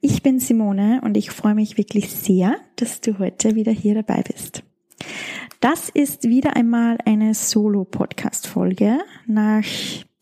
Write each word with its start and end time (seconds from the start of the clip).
Ich 0.00 0.22
bin 0.22 0.40
Simone 0.40 1.00
und 1.04 1.16
ich 1.16 1.30
freue 1.30 1.54
mich 1.54 1.78
wirklich 1.78 2.10
sehr, 2.10 2.56
dass 2.76 3.00
du 3.00 3.18
heute 3.18 3.54
wieder 3.54 3.72
hier 3.72 3.94
dabei 3.94 4.22
bist. 4.22 4.62
Das 5.60 5.88
ist 5.88 6.24
wieder 6.24 6.56
einmal 6.56 6.98
eine 7.04 7.34
Solo-Podcast-Folge 7.34 8.98
nach 9.26 9.64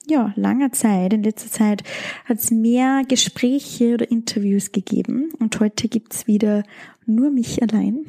ja, 0.07 0.33
langer 0.37 0.73
Zeit. 0.73 1.13
In 1.13 1.23
letzter 1.23 1.51
Zeit 1.51 1.83
hat 2.25 2.39
es 2.39 2.51
mehr 2.51 3.03
Gespräche 3.07 3.95
oder 3.95 4.11
Interviews 4.11 4.73
gegeben 4.73 5.31
und 5.39 5.59
heute 5.61 5.89
gibt's 5.89 6.27
wieder 6.27 6.63
nur 7.07 7.31
mich 7.31 7.63
allein. 7.63 8.05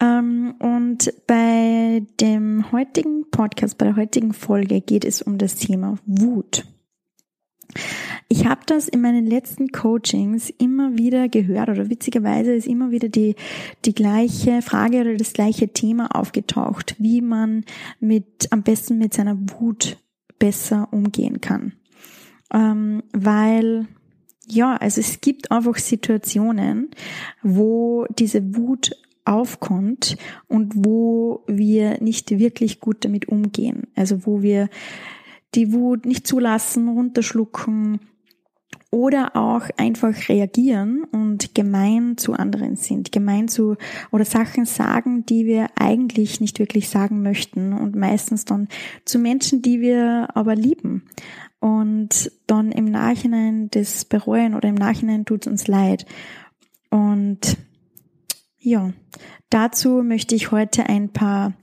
Ähm, 0.00 0.54
und 0.58 1.12
bei 1.26 2.02
dem 2.20 2.72
heutigen 2.72 3.30
Podcast, 3.30 3.78
bei 3.78 3.86
der 3.86 3.96
heutigen 3.96 4.32
Folge 4.32 4.80
geht 4.80 5.04
es 5.04 5.22
um 5.22 5.38
das 5.38 5.56
Thema 5.56 5.98
Wut. 6.06 6.64
Ich 8.32 8.46
habe 8.46 8.62
das 8.64 8.88
in 8.88 9.02
meinen 9.02 9.26
letzten 9.26 9.72
Coachings 9.72 10.48
immer 10.48 10.96
wieder 10.96 11.28
gehört 11.28 11.68
oder 11.68 11.90
witzigerweise 11.90 12.54
ist 12.54 12.66
immer 12.66 12.90
wieder 12.90 13.10
die, 13.10 13.36
die 13.84 13.94
gleiche 13.94 14.62
Frage 14.62 15.02
oder 15.02 15.16
das 15.16 15.34
gleiche 15.34 15.68
Thema 15.68 16.16
aufgetaucht, 16.16 16.94
wie 16.98 17.20
man 17.20 17.66
mit, 18.00 18.50
am 18.50 18.62
besten 18.62 18.96
mit 18.96 19.12
seiner 19.12 19.36
Wut 19.38 19.98
besser 20.38 20.88
umgehen 20.92 21.42
kann. 21.42 21.74
Ähm, 22.54 23.02
weil, 23.12 23.86
ja, 24.48 24.76
also 24.76 25.02
es 25.02 25.20
gibt 25.20 25.52
einfach 25.52 25.76
Situationen, 25.76 26.88
wo 27.42 28.06
diese 28.18 28.56
Wut 28.56 28.92
aufkommt 29.26 30.16
und 30.48 30.72
wo 30.74 31.44
wir 31.48 32.02
nicht 32.02 32.30
wirklich 32.30 32.80
gut 32.80 33.04
damit 33.04 33.28
umgehen. 33.28 33.88
Also 33.94 34.24
wo 34.24 34.40
wir 34.40 34.70
die 35.54 35.74
Wut 35.74 36.06
nicht 36.06 36.26
zulassen, 36.26 36.88
runterschlucken 36.88 38.00
oder 38.92 39.34
auch 39.36 39.62
einfach 39.78 40.28
reagieren 40.28 41.04
und 41.10 41.54
gemein 41.54 42.18
zu 42.18 42.34
anderen 42.34 42.76
sind, 42.76 43.10
gemein 43.10 43.48
zu 43.48 43.76
oder 44.12 44.26
Sachen 44.26 44.66
sagen, 44.66 45.24
die 45.24 45.46
wir 45.46 45.68
eigentlich 45.76 46.42
nicht 46.42 46.58
wirklich 46.58 46.90
sagen 46.90 47.22
möchten 47.22 47.72
und 47.72 47.96
meistens 47.96 48.44
dann 48.44 48.68
zu 49.06 49.18
Menschen, 49.18 49.62
die 49.62 49.80
wir 49.80 50.28
aber 50.34 50.54
lieben 50.54 51.04
und 51.58 52.30
dann 52.46 52.70
im 52.70 52.84
Nachhinein 52.84 53.70
das 53.70 54.04
bereuen 54.04 54.54
oder 54.54 54.68
im 54.68 54.74
Nachhinein 54.74 55.24
tut 55.24 55.46
es 55.46 55.50
uns 55.50 55.68
leid. 55.68 56.04
Und 56.90 57.56
ja, 58.58 58.92
dazu 59.48 60.02
möchte 60.02 60.34
ich 60.34 60.52
heute 60.52 60.86
ein 60.88 61.08
paar 61.08 61.54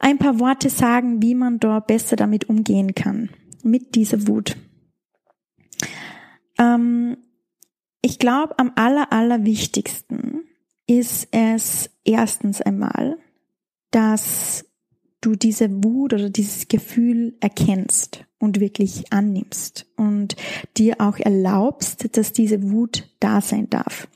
ein 0.00 0.18
paar 0.18 0.40
Worte 0.40 0.70
sagen, 0.70 1.22
wie 1.22 1.36
man 1.36 1.60
da 1.60 1.78
besser 1.78 2.16
damit 2.16 2.48
umgehen 2.48 2.94
kann, 2.94 3.30
mit 3.62 3.94
dieser 3.94 4.26
Wut. 4.26 4.56
Ähm, 6.58 7.16
ich 8.02 8.18
glaube, 8.18 8.58
am 8.58 8.72
aller, 8.76 9.12
aller 9.12 9.44
wichtigsten 9.44 10.44
ist 10.86 11.28
es 11.32 11.90
erstens 12.04 12.60
einmal, 12.60 13.18
dass 13.90 14.64
du 15.20 15.34
diese 15.34 15.82
Wut 15.82 16.12
oder 16.12 16.30
dieses 16.30 16.68
Gefühl 16.68 17.36
erkennst 17.40 18.24
und 18.38 18.60
wirklich 18.60 19.12
annimmst 19.12 19.86
und 19.96 20.36
dir 20.76 21.00
auch 21.00 21.18
erlaubst, 21.18 22.16
dass 22.16 22.32
diese 22.32 22.70
Wut 22.70 23.08
da 23.18 23.40
sein 23.40 23.68
darf. 23.70 24.08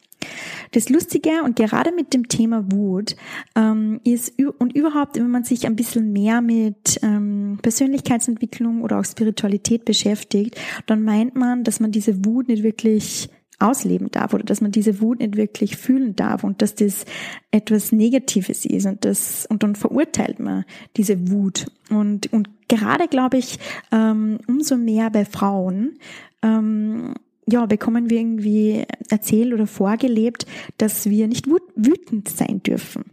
Das 0.72 0.88
Lustige 0.88 1.42
und 1.44 1.56
gerade 1.56 1.92
mit 1.92 2.14
dem 2.14 2.28
Thema 2.28 2.64
Wut 2.70 3.16
ähm, 3.56 4.00
ist 4.04 4.38
und 4.38 4.72
überhaupt, 4.74 5.16
wenn 5.16 5.30
man 5.30 5.42
sich 5.42 5.66
ein 5.66 5.74
bisschen 5.74 6.12
mehr 6.12 6.40
mit 6.40 7.00
ähm, 7.02 7.58
Persönlichkeitsentwicklung 7.60 8.82
oder 8.82 9.00
auch 9.00 9.04
Spiritualität 9.04 9.84
beschäftigt, 9.84 10.60
dann 10.86 11.02
meint 11.02 11.34
man, 11.34 11.64
dass 11.64 11.80
man 11.80 11.90
diese 11.90 12.24
Wut 12.24 12.48
nicht 12.48 12.62
wirklich 12.62 13.28
ausleben 13.60 14.10
darf 14.10 14.32
oder 14.32 14.44
dass 14.44 14.60
man 14.60 14.72
diese 14.72 15.00
Wut 15.00 15.20
nicht 15.20 15.36
wirklich 15.36 15.76
fühlen 15.76 16.16
darf 16.16 16.44
und 16.44 16.62
dass 16.62 16.74
das 16.74 17.04
etwas 17.50 17.92
Negatives 17.92 18.64
ist 18.64 18.86
und 18.86 19.04
das 19.04 19.46
und 19.46 19.62
dann 19.62 19.76
verurteilt 19.76 20.40
man 20.40 20.64
diese 20.96 21.30
Wut. 21.30 21.66
Und 21.90 22.32
und 22.32 22.48
gerade 22.68 23.06
glaube 23.08 23.38
ich 23.38 23.58
ähm, 23.92 24.38
umso 24.46 24.76
mehr 24.76 25.10
bei 25.10 25.24
Frauen 25.24 25.98
ähm, 26.42 27.14
ja, 27.50 27.66
bekommen 27.66 28.10
wir 28.10 28.18
irgendwie 28.18 28.84
erzählt 29.08 29.52
oder 29.52 29.66
vorgelebt, 29.66 30.46
dass 30.78 31.08
wir 31.08 31.28
nicht 31.28 31.46
wütend 31.46 32.28
sein 32.28 32.62
dürfen. 32.62 33.04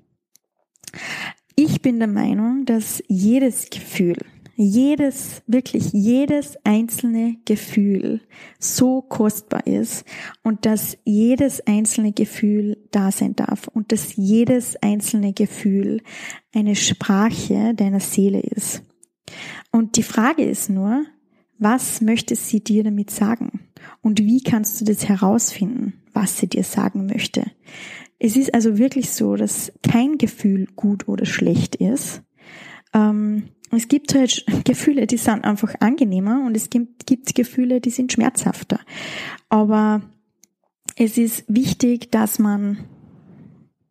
Ich 1.56 1.81
bin 1.81 2.00
der 2.00 2.08
Meinung, 2.08 2.66
dass 2.66 3.03
jedes 3.08 3.70
Gefühl, 3.70 4.18
jedes, 4.56 5.44
wirklich 5.46 5.92
jedes 5.92 6.58
einzelne 6.64 7.38
Gefühl 7.46 8.22
so 8.59 9.02
kostbar 9.02 9.66
ist 9.68 10.03
und 10.44 10.66
dass 10.66 10.98
jedes 11.04 11.66
einzelne 11.66 12.12
Gefühl 12.12 12.78
da 12.92 13.12
sein 13.12 13.36
darf 13.36 13.68
und 13.68 13.92
dass 13.92 14.16
jedes 14.16 14.75
einzelne 14.78 15.34
Gefühl 15.34 16.02
eine 16.54 16.75
Sprache 16.75 17.74
deiner 17.75 18.00
Seele 18.00 18.40
ist. 18.40 18.81
Und 19.72 19.96
die 19.98 20.04
Frage 20.04 20.44
ist 20.44 20.69
nur, 20.69 21.06
was 21.59 22.01
möchte 22.01 22.35
sie 22.35 22.63
dir 22.63 22.84
damit 22.84 23.09
sagen? 23.12 23.62
Und 24.01 24.19
wie 24.19 24.41
kannst 24.41 24.79
du 24.79 24.85
das 24.85 25.07
herausfinden, 25.07 25.94
was 26.13 26.38
sie 26.38 26.47
dir 26.47 26.63
sagen 26.63 27.06
möchte? 27.06 27.51
Es 28.19 28.35
ist 28.35 28.53
also 28.53 28.78
wirklich 28.78 29.12
so, 29.12 29.35
dass 29.35 29.72
kein 29.84 30.18
Gefühl 30.18 30.68
gut 30.75 31.07
oder 31.07 31.25
schlecht 31.25 31.75
ist. 31.75 32.23
Ähm, 32.94 33.50
es 33.72 33.88
gibt 33.88 34.16
halt 34.16 34.45
Gefühle, 34.66 35.07
die 35.07 35.18
sind 35.18 35.44
einfach 35.44 35.75
angenehmer 35.79 36.44
und 36.45 36.56
es 36.56 36.69
gibt, 36.69 37.06
gibt 37.06 37.35
Gefühle, 37.35 37.81
die 37.81 37.91
sind 37.91 38.12
schmerzhafter. 38.12 38.79
Aber 39.50 40.01
es 40.95 41.18
ist 41.18 41.45
wichtig, 41.47 42.12
dass 42.12 42.39
man, 42.39 42.79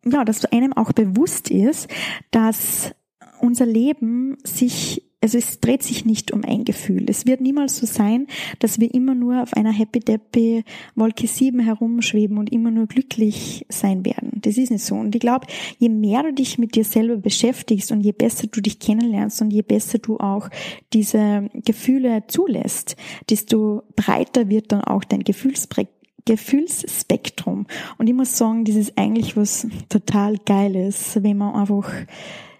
ja, 0.05 0.25
dass 0.25 0.45
einem 0.45 0.73
auch 0.73 0.91
bewusst 0.91 1.49
ist, 1.49 1.87
dass 2.31 2.93
unser 3.39 3.65
Leben 3.65 4.37
sich 4.43 5.06
also 5.19 5.39
es 5.39 5.59
dreht 5.59 5.81
sich 5.81 6.05
nicht 6.05 6.31
um 6.31 6.43
ein 6.43 6.63
Gefühl. 6.63 7.05
Es 7.09 7.25
wird 7.25 7.41
niemals 7.41 7.77
so 7.77 7.87
sein, 7.87 8.27
dass 8.59 8.79
wir 8.79 8.93
immer 8.93 9.15
nur 9.15 9.41
auf 9.41 9.53
einer 9.53 9.71
Happy 9.71 9.99
Deppy 9.99 10.63
Wolke 10.95 11.25
7 11.25 11.59
herumschweben 11.59 12.37
und 12.37 12.51
immer 12.51 12.69
nur 12.69 12.85
glücklich 12.85 13.65
sein 13.67 14.05
werden. 14.05 14.33
Das 14.35 14.57
ist 14.57 14.69
nicht 14.69 14.85
so. 14.85 14.95
Und 14.95 15.15
ich 15.15 15.21
glaube, 15.21 15.47
je 15.79 15.89
mehr 15.89 16.21
du 16.21 16.33
dich 16.33 16.59
mit 16.59 16.75
dir 16.75 16.83
selber 16.83 17.17
beschäftigst 17.17 17.91
und 17.91 18.01
je 18.01 18.11
besser 18.11 18.47
du 18.47 18.61
dich 18.61 18.79
kennenlernst 18.79 19.41
und 19.41 19.51
je 19.51 19.63
besser 19.63 19.97
du 19.97 20.17
auch 20.19 20.49
diese 20.93 21.49
Gefühle 21.65 22.23
zulässt, 22.27 22.95
desto 23.29 23.83
breiter 23.95 24.49
wird 24.49 24.71
dann 24.71 24.81
auch 24.81 25.03
dein 25.03 25.23
Gefühlsspektrum. 25.23 25.95
Gefühlsspektrum. 26.25 27.67
Und 27.97 28.07
ich 28.07 28.13
muss 28.13 28.37
sagen, 28.37 28.65
das 28.65 28.75
ist 28.75 28.97
eigentlich 28.97 29.37
was 29.37 29.65
total 29.87 30.37
Geiles, 30.45 31.17
wenn 31.23 31.37
man 31.37 31.55
einfach, 31.55 31.89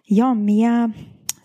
ja, 0.06 0.34
mehr 0.34 0.90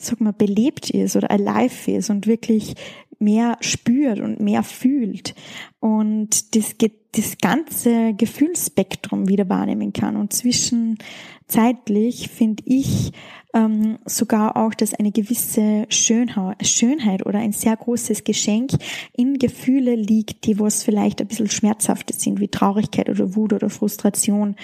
sag 0.05 0.21
mal, 0.21 0.33
belebt 0.33 0.91
ist 0.91 1.17
oder 1.17 1.31
alive 1.31 1.93
ist 1.93 2.11
und 2.11 2.27
wirklich 2.27 2.75
mehr 3.19 3.57
spürt 3.61 4.21
und 4.21 4.41
mehr 4.41 4.63
fühlt 4.63 5.35
und 5.81 6.55
das, 6.55 6.75
das 7.13 7.39
ganze 7.39 8.15
Gefühlsspektrum 8.15 9.29
wieder 9.29 9.49
wahrnehmen 9.49 9.93
kann. 9.93 10.17
Und 10.17 10.33
zwischenzeitlich 10.33 12.29
finde 12.29 12.65
ich 12.67 13.13
ähm, 13.55 13.99
sogar 14.05 14.57
auch, 14.57 14.75
dass 14.75 14.95
eine 14.95 15.13
gewisse 15.13 15.87
Schönheit, 15.89 16.67
Schönheit 16.67 17.25
oder 17.25 17.39
ein 17.39 17.53
sehr 17.53 17.77
großes 17.77 18.25
Geschenk 18.25 18.73
in 19.13 19.39
Gefühle 19.39 19.95
liegt, 19.95 20.47
die 20.47 20.59
was 20.59 20.83
vielleicht 20.83 21.21
ein 21.21 21.29
bisschen 21.29 21.51
schmerzhafter 21.51 22.15
sind, 22.15 22.41
wie 22.41 22.49
Traurigkeit 22.49 23.09
oder 23.09 23.37
Wut 23.37 23.53
oder 23.53 23.71
Frustration 23.71 24.57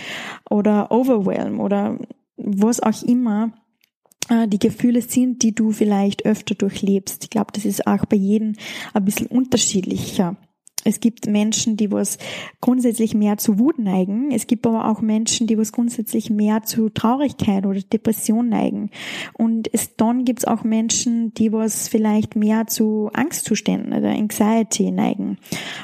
oder 0.51 0.91
Overwhelm 0.91 1.61
oder 1.61 1.99
was 2.37 2.81
auch 2.81 3.03
immer 3.03 3.53
die 4.31 4.59
Gefühle 4.59 5.03
sind, 5.03 5.43
die 5.43 5.55
du 5.55 5.73
vielleicht 5.73 6.27
öfter 6.27 6.55
durchlebst. 6.55 7.25
Ich 7.25 7.31
glaube, 7.31 7.53
das 7.53 7.65
ist 7.65 7.87
auch 7.87 8.05
bei 8.05 8.17
jedem 8.17 8.55
ein 8.93 9.05
bisschen 9.05 9.27
unterschiedlicher. 9.27 10.37
Es 10.85 11.01
gibt 11.01 11.27
Menschen, 11.27 11.77
die 11.77 11.91
was 11.91 12.19
grundsätzlich 12.61 13.15
mehr 13.15 13.37
zu 13.37 13.59
Wut 13.59 13.79
neigen. 13.79 14.31
Es 14.31 14.47
gibt 14.47 14.67
aber 14.67 14.89
auch 14.89 15.01
Menschen, 15.01 15.47
die 15.47 15.59
was 15.59 15.73
grundsätzlich 15.73 16.31
mehr 16.31 16.63
zu 16.63 16.89
Traurigkeit 16.89 17.67
oder 17.67 17.81
Depression 17.81 18.49
neigen. 18.49 18.91
Und 19.35 19.69
es, 19.73 19.97
dann 19.97 20.25
gibt 20.25 20.41
es 20.41 20.45
auch 20.47 20.65
Menschen, 20.65 21.35
die 21.35 21.53
was 21.53 21.89
vielleicht 21.89 22.37
mehr 22.37 22.69
zu 22.69 23.11
Angstzuständen 23.13 23.93
oder 23.93 24.11
Anxiety 24.11 24.91
neigen. 24.91 25.39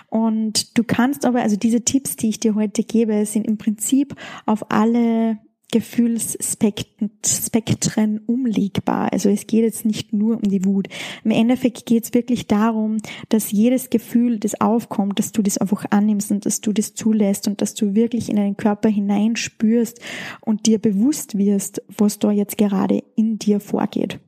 Und 0.08 0.78
du 0.78 0.84
kannst 0.84 1.26
aber, 1.26 1.42
also 1.42 1.56
diese 1.56 1.82
Tipps, 1.82 2.16
die 2.16 2.28
ich 2.28 2.40
dir 2.40 2.54
heute 2.54 2.82
gebe, 2.84 3.26
sind 3.26 3.46
im 3.46 3.58
Prinzip 3.58 4.14
auf 4.46 4.70
alle 4.70 5.38
Gefühlsspektren 5.74 8.20
umlegbar. 8.26 9.12
Also 9.12 9.28
es 9.28 9.48
geht 9.48 9.64
jetzt 9.64 9.84
nicht 9.84 10.12
nur 10.12 10.36
um 10.36 10.42
die 10.42 10.64
Wut. 10.64 10.86
Im 11.24 11.32
Endeffekt 11.32 11.84
geht 11.84 12.04
es 12.04 12.14
wirklich 12.14 12.46
darum, 12.46 12.98
dass 13.28 13.50
jedes 13.50 13.90
Gefühl, 13.90 14.38
das 14.38 14.60
aufkommt, 14.60 15.18
dass 15.18 15.32
du 15.32 15.42
das 15.42 15.58
einfach 15.58 15.86
annimmst 15.90 16.30
und 16.30 16.46
dass 16.46 16.60
du 16.60 16.72
das 16.72 16.94
zulässt 16.94 17.48
und 17.48 17.60
dass 17.60 17.74
du 17.74 17.96
wirklich 17.96 18.28
in 18.28 18.36
deinen 18.36 18.56
Körper 18.56 18.88
hineinspürst 18.88 19.98
und 20.42 20.66
dir 20.66 20.78
bewusst 20.78 21.36
wirst, 21.36 21.82
was 21.88 22.20
da 22.20 22.30
jetzt 22.30 22.56
gerade 22.56 23.02
in 23.16 23.40
dir 23.40 23.58
vorgeht. 23.58 24.20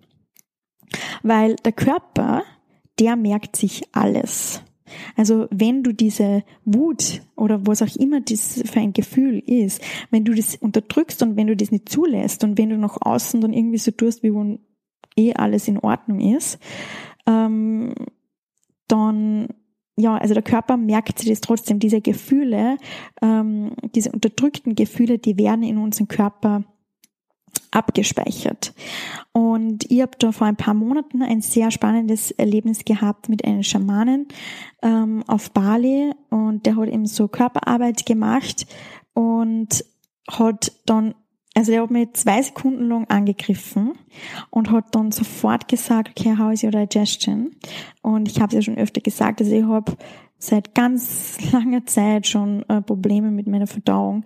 Weil 1.23 1.55
der 1.65 1.71
Körper, 1.71 2.43
der 2.99 3.15
merkt 3.15 3.55
sich 3.55 3.85
alles. 3.93 4.63
Also 5.17 5.47
wenn 5.51 5.83
du 5.83 5.93
diese 5.93 6.45
Wut 6.65 7.23
oder 7.37 7.67
was 7.67 7.83
auch 7.83 7.95
immer 7.97 8.21
das 8.21 8.63
für 8.65 8.81
ein 8.81 8.93
Gefühl 8.93 9.39
ist, 9.39 9.83
wenn 10.11 10.25
du 10.25 10.35
das 10.35 10.57
unterdrückst 10.57 11.23
und 11.23 11.37
wenn 11.37 11.47
du 11.47 11.57
das 11.57 11.71
nicht 11.71 11.89
zulässt 11.89 12.45
und 12.45 12.59
wenn 12.59 12.71
du 12.71 12.79
nach 12.79 12.99
außen 13.01 13.41
dann 13.41 13.53
irgendwie 13.53 13.79
so 13.79 13.91
tust, 13.91 14.23
wie 14.23 14.33
wo 14.33 14.59
eh 15.17 15.35
alles 15.35 15.69
in 15.69 15.79
Ordnung 15.79 16.21
ist, 16.21 16.59
ähm, 17.27 17.95
dann 18.89 19.49
ja, 19.99 20.17
also 20.19 20.35
der 20.35 20.43
Körper 20.43 20.77
merkt 20.77 21.19
sich 21.19 21.31
das 21.31 21.41
trotzdem. 21.41 21.79
Diese 21.79 22.03
Gefühle, 22.03 22.77
ähm, 23.23 23.73
diese 23.95 24.13
unterdrückten 24.13 24.75
Gefühle, 24.75 25.19
die 25.19 25.39
werden 25.39 25.63
in 25.63 25.79
unserem 25.79 26.07
Körper 26.07 26.65
abgespeichert. 27.77 28.73
Und 29.33 29.91
ich 29.91 30.01
habe 30.01 30.13
da 30.19 30.33
vor 30.33 30.47
ein 30.47 30.57
paar 30.57 30.75
Monaten 30.75 31.23
ein 31.23 31.43
sehr 31.43 31.71
spannendes 31.71 32.31
Erlebnis 32.31 32.85
gehabt 32.85 33.29
mit 33.29 33.45
einem 33.45 33.63
Schamanen 33.63 34.29
ähm, 34.83 35.23
auf 35.27 35.51
Bali 35.51 36.13
und 36.31 36.65
der 36.65 36.77
hat 36.77 36.89
eben 36.89 37.07
so 37.07 37.29
Körperarbeit 37.29 38.07
gemacht 38.07 38.67
und 39.13 39.85
hat 40.31 40.73
dann, 40.87 41.15
also 41.55 41.71
der 41.71 41.83
hat 41.83 41.91
mich 41.91 42.15
zwei 42.15 42.41
Sekunden 42.41 42.89
lang 42.89 43.05
angegriffen 43.09 43.93
und 44.49 44.71
hat 44.71 44.95
dann 44.95 45.13
sofort 45.13 45.69
gesagt, 45.69 46.19
okay, 46.19 46.37
how 46.39 46.53
is 46.53 46.65
your 46.65 46.71
digestion? 46.71 47.51
Und 48.01 48.29
ich 48.29 48.41
habe 48.41 48.49
es 48.49 48.55
ja 48.55 48.63
schon 48.63 48.79
öfter 48.83 49.03
gesagt, 49.03 49.41
also 49.43 49.53
ich 49.55 49.65
habe 49.65 49.97
seit 50.39 50.75
ganz 50.75 51.37
langer 51.53 51.85
Zeit 51.85 52.27
schon 52.27 52.63
äh, 52.71 52.81
Probleme 52.81 53.31
mit 53.31 53.47
meiner 53.47 53.67
Verdauung. 53.67 54.25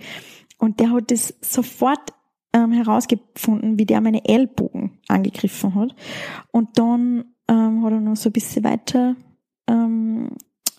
Und 0.59 0.79
der 0.79 0.93
hat 0.93 1.11
das 1.11 1.35
sofort 1.41 2.13
ähm, 2.53 2.73
herausgefunden, 2.73 3.79
wie 3.79 3.87
der 3.87 4.01
meine 4.01 4.25
Ellbogen 4.25 4.99
angegriffen 5.09 5.75
hat. 5.75 5.95
Und 6.51 6.79
dann 6.79 7.25
ähm, 7.49 7.83
hat 7.83 7.93
er 7.93 8.01
noch 8.01 8.17
so 8.17 8.29
ein 8.29 8.33
bisschen 8.33 8.65
weiter 8.65 9.17
ähm, 9.69 10.31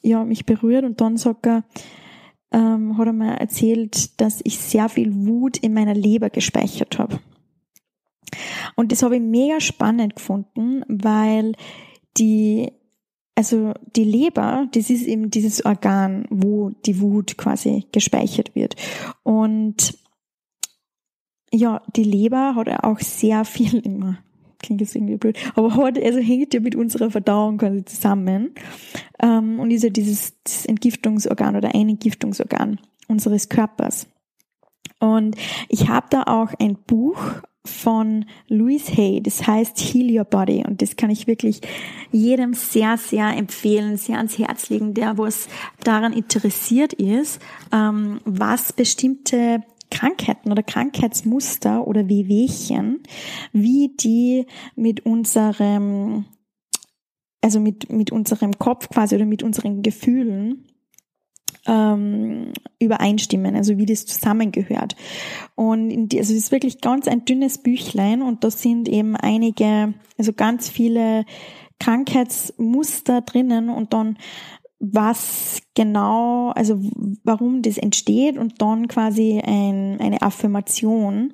ja, 0.03 0.23
mich 0.23 0.45
berührt 0.45 0.83
und 0.83 0.99
dann 1.01 1.17
sagt 1.17 1.45
er, 1.45 1.63
ähm, 2.51 2.97
hat 2.97 3.07
er 3.07 3.13
mir 3.13 3.33
erzählt, 3.33 4.19
dass 4.19 4.41
ich 4.43 4.59
sehr 4.59 4.89
viel 4.89 5.13
Wut 5.25 5.57
in 5.57 5.73
meiner 5.73 5.93
Leber 5.93 6.29
gespeichert 6.29 6.99
habe. 6.99 7.19
Und 8.75 8.91
das 8.91 9.03
habe 9.03 9.17
ich 9.17 9.21
mega 9.21 9.59
spannend 9.59 10.15
gefunden, 10.15 10.83
weil 10.87 11.53
die, 12.17 12.71
also 13.35 13.73
die 13.95 14.03
Leber, 14.03 14.67
das 14.73 14.89
ist 14.89 15.05
eben 15.05 15.29
dieses 15.29 15.63
Organ, 15.65 16.25
wo 16.29 16.71
die 16.85 16.99
Wut 16.99 17.37
quasi 17.37 17.85
gespeichert 17.91 18.55
wird. 18.55 18.75
Und 19.23 19.97
ja, 21.51 21.81
die 21.95 22.03
Leber 22.03 22.55
hat 22.55 22.67
ja 22.67 22.83
auch 22.83 22.99
sehr 22.99 23.45
viel 23.45 23.79
immer. 23.85 24.17
Klingt 24.59 24.81
jetzt 24.81 24.95
irgendwie 24.95 25.17
blöd. 25.17 25.37
Aber 25.55 25.75
hat, 25.75 25.97
also 26.01 26.19
hängt 26.19 26.53
ja 26.53 26.59
mit 26.59 26.75
unserer 26.75 27.09
Verdauung 27.09 27.57
quasi 27.57 27.83
zusammen. 27.83 28.53
Ähm, 29.19 29.59
und 29.59 29.71
ist 29.71 29.83
ja 29.83 29.89
dieses, 29.89 30.35
dieses 30.43 30.65
Entgiftungsorgan 30.67 31.55
oder 31.55 31.73
ein 31.73 31.89
Entgiftungsorgan 31.89 32.79
unseres 33.07 33.49
Körpers. 33.49 34.07
Und 34.99 35.35
ich 35.67 35.89
habe 35.89 36.07
da 36.11 36.23
auch 36.23 36.53
ein 36.59 36.75
Buch 36.75 37.17
von 37.65 38.25
Louise 38.47 38.91
Hay, 38.95 39.21
das 39.21 39.45
heißt 39.45 39.79
Heal 39.79 40.17
Your 40.17 40.25
Body 40.25 40.63
und 40.67 40.81
das 40.81 40.95
kann 40.95 41.11
ich 41.11 41.27
wirklich 41.27 41.61
jedem 42.11 42.53
sehr, 42.55 42.97
sehr 42.97 43.35
empfehlen, 43.37 43.97
sehr 43.97 44.17
ans 44.17 44.39
Herz 44.39 44.69
legen, 44.69 44.95
der 44.95 45.17
was 45.17 45.47
daran 45.83 46.13
interessiert 46.13 46.93
ist, 46.93 47.39
ähm, 47.71 48.19
was 48.25 48.73
bestimmte 48.73 49.61
Krankheiten 49.91 50.51
oder 50.51 50.63
Krankheitsmuster 50.63 51.85
oder 51.85 52.09
Wehwehchen, 52.09 53.03
wie 53.51 53.95
die 53.99 54.47
mit 54.75 55.05
unserem, 55.05 56.25
also 57.41 57.59
mit, 57.59 57.91
mit 57.91 58.11
unserem 58.11 58.57
Kopf 58.57 58.89
quasi 58.89 59.15
oder 59.15 59.25
mit 59.25 59.43
unseren 59.43 59.83
Gefühlen 59.83 60.65
ähm, 61.67 62.53
übereinstimmen, 62.79 63.55
also 63.55 63.77
wie 63.77 63.85
das 63.85 64.05
zusammengehört. 64.05 64.95
Und 65.55 65.91
in 65.91 66.09
die, 66.09 66.19
also 66.19 66.33
es 66.33 66.39
ist 66.39 66.51
wirklich 66.51 66.81
ganz 66.81 67.07
ein 67.07 67.25
dünnes 67.25 67.59
Büchlein 67.59 68.21
und 68.21 68.43
da 68.43 68.49
sind 68.49 68.89
eben 68.89 69.15
einige, 69.15 69.93
also 70.17 70.33
ganz 70.33 70.69
viele 70.69 71.25
Krankheitsmuster 71.79 73.21
drinnen 73.21 73.69
und 73.69 73.93
dann 73.93 74.17
was 74.81 75.61
genau, 75.75 76.49
also 76.49 76.81
warum 77.23 77.61
das 77.61 77.77
entsteht 77.77 78.37
und 78.37 78.61
dann 78.61 78.87
quasi 78.87 79.39
ein, 79.39 79.99
eine 80.01 80.21
Affirmation, 80.23 81.33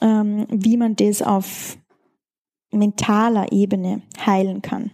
ähm, 0.00 0.46
wie 0.50 0.78
man 0.78 0.96
das 0.96 1.20
auf 1.20 1.76
mentaler 2.72 3.52
Ebene 3.52 4.02
heilen 4.24 4.62
kann. 4.62 4.90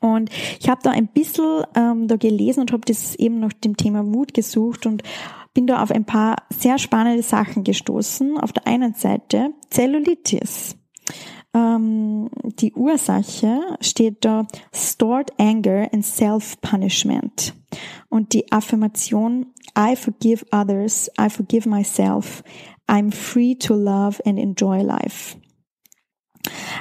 Und 0.00 0.30
ich 0.60 0.68
habe 0.68 0.80
da 0.82 0.90
ein 0.90 1.06
bisschen 1.06 1.62
ähm, 1.76 2.08
da 2.08 2.16
gelesen 2.16 2.60
und 2.60 2.72
habe 2.72 2.84
das 2.84 3.14
eben 3.14 3.38
nach 3.40 3.52
dem 3.52 3.76
Thema 3.76 4.04
Wut 4.12 4.34
gesucht 4.34 4.84
und 4.84 5.02
bin 5.54 5.66
da 5.66 5.82
auf 5.82 5.92
ein 5.92 6.04
paar 6.04 6.36
sehr 6.50 6.78
spannende 6.78 7.22
Sachen 7.22 7.64
gestoßen. 7.64 8.38
Auf 8.38 8.52
der 8.52 8.66
einen 8.66 8.94
Seite 8.94 9.50
Zellulitis 9.70 10.76
ähm, 11.54 12.28
die 12.58 12.72
Ursache 12.74 13.60
steht 13.80 14.24
da 14.24 14.46
Stored 14.74 15.32
Anger 15.38 15.88
and 15.92 16.04
Self-Punishment. 16.04 17.54
Und 18.08 18.32
die 18.32 18.50
Affirmation 18.52 19.46
I 19.76 19.96
forgive 19.96 20.44
others, 20.52 21.10
I 21.18 21.28
forgive 21.28 21.68
myself, 21.68 22.42
I'm 22.88 23.12
free 23.12 23.54
to 23.56 23.74
love 23.74 24.20
and 24.24 24.38
enjoy 24.38 24.82
life. 24.82 25.36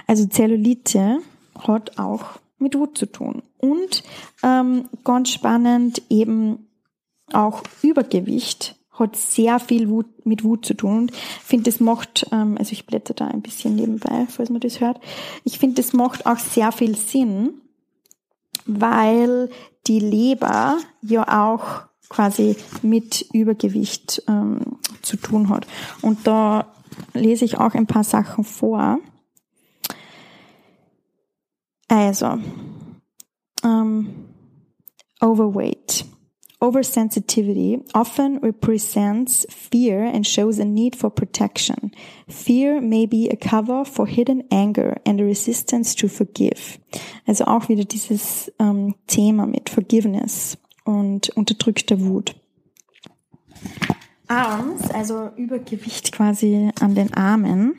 Also 0.07 0.25
Zellulite 0.27 1.19
hat 1.57 1.97
auch 1.97 2.39
mit 2.57 2.75
Wut 2.75 2.97
zu 2.97 3.05
tun. 3.05 3.43
Und 3.57 4.03
ähm, 4.43 4.89
ganz 5.03 5.29
spannend 5.29 6.01
eben 6.09 6.67
auch 7.31 7.63
Übergewicht 7.81 8.75
hat 8.93 9.15
sehr 9.15 9.59
viel 9.59 9.89
Wut, 9.89 10.25
mit 10.25 10.43
Wut 10.43 10.65
zu 10.65 10.75
tun. 10.75 10.97
Und 10.97 11.11
ich 11.11 11.43
finde, 11.43 11.69
das 11.69 11.79
macht, 11.79 12.27
ähm, 12.31 12.57
also 12.57 12.71
ich 12.71 12.85
blätter 12.85 13.13
da 13.13 13.27
ein 13.27 13.41
bisschen 13.41 13.75
nebenbei, 13.75 14.27
falls 14.29 14.49
man 14.49 14.59
das 14.59 14.79
hört. 14.79 14.99
Ich 15.43 15.59
finde, 15.59 15.81
das 15.81 15.93
macht 15.93 16.25
auch 16.25 16.37
sehr 16.37 16.71
viel 16.71 16.95
Sinn, 16.95 17.61
weil 18.65 19.49
die 19.87 19.99
Leber 19.99 20.77
ja 21.01 21.47
auch 21.47 21.83
quasi 22.09 22.55
mit 22.81 23.25
Übergewicht 23.33 24.23
ähm, 24.27 24.77
zu 25.01 25.17
tun 25.17 25.49
hat. 25.49 25.65
Und 26.01 26.27
da 26.27 26.67
lese 27.13 27.45
ich 27.45 27.57
auch 27.57 27.73
ein 27.73 27.87
paar 27.87 28.03
Sachen 28.03 28.43
vor. 28.43 28.99
Also, 31.87 32.39
ähm, 33.63 34.27
Overweight. 35.19 36.05
Oversensitivity 36.63 37.85
often 37.93 38.39
represents 38.39 39.45
fear 39.49 40.05
and 40.05 40.25
shows 40.25 40.59
a 40.59 40.63
need 40.63 40.95
for 40.95 41.09
protection. 41.09 41.91
Fear 42.29 42.79
may 42.79 43.05
be 43.05 43.29
a 43.29 43.35
cover 43.35 43.83
for 43.83 44.07
hidden 44.07 44.43
anger 44.49 44.95
and 45.05 45.19
a 45.19 45.25
resistance 45.25 45.93
to 45.95 46.07
forgive. 46.07 46.79
Also 47.27 47.43
auch 47.43 47.67
wieder 47.67 47.83
dieses 47.83 48.49
ähm, 48.59 48.95
Thema 49.07 49.45
mit 49.45 49.69
Forgiveness 49.69 50.57
und 50.85 51.31
unterdrückter 51.35 51.99
Wut. 51.99 52.33
Arms, 54.29 54.89
also 54.91 55.31
Übergewicht 55.35 56.13
quasi 56.13 56.71
an 56.79 56.95
den 56.95 57.13
Armen. 57.13 57.75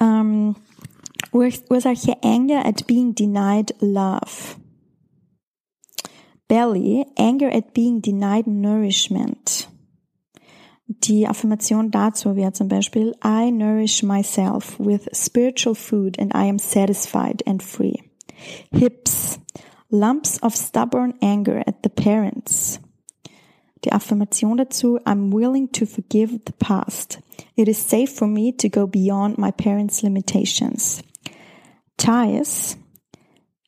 Ähm, 0.00 0.56
Ursache 1.30 2.16
Anger 2.24 2.66
at 2.66 2.88
being 2.88 3.14
denied 3.14 3.72
love. 3.78 4.56
Belly, 6.54 7.04
anger 7.16 7.50
at 7.50 7.74
being 7.74 7.98
denied 7.98 8.46
nourishment. 8.46 9.66
Die 11.00 11.26
Affirmation 11.26 11.90
dazu 11.90 12.36
wäre 12.36 12.52
zum 12.52 12.68
Beispiel, 12.68 13.12
I 13.24 13.50
nourish 13.50 14.04
myself 14.04 14.78
with 14.78 15.08
spiritual 15.12 15.74
food 15.74 16.16
and 16.16 16.30
I 16.32 16.44
am 16.44 16.60
satisfied 16.60 17.42
and 17.44 17.60
free. 17.60 18.04
Hips, 18.70 19.40
lumps 19.90 20.38
of 20.44 20.54
stubborn 20.54 21.14
anger 21.20 21.64
at 21.66 21.82
the 21.82 21.88
parents. 21.88 22.78
Die 23.82 23.90
Affirmation 23.90 24.56
dazu, 24.56 25.00
I'm 25.04 25.32
willing 25.32 25.66
to 25.72 25.86
forgive 25.86 26.44
the 26.44 26.52
past. 26.52 27.18
It 27.56 27.66
is 27.66 27.78
safe 27.78 28.12
for 28.12 28.28
me 28.28 28.52
to 28.52 28.68
go 28.68 28.86
beyond 28.86 29.38
my 29.38 29.50
parents' 29.50 30.04
limitations. 30.04 31.02
Ties, 31.96 32.76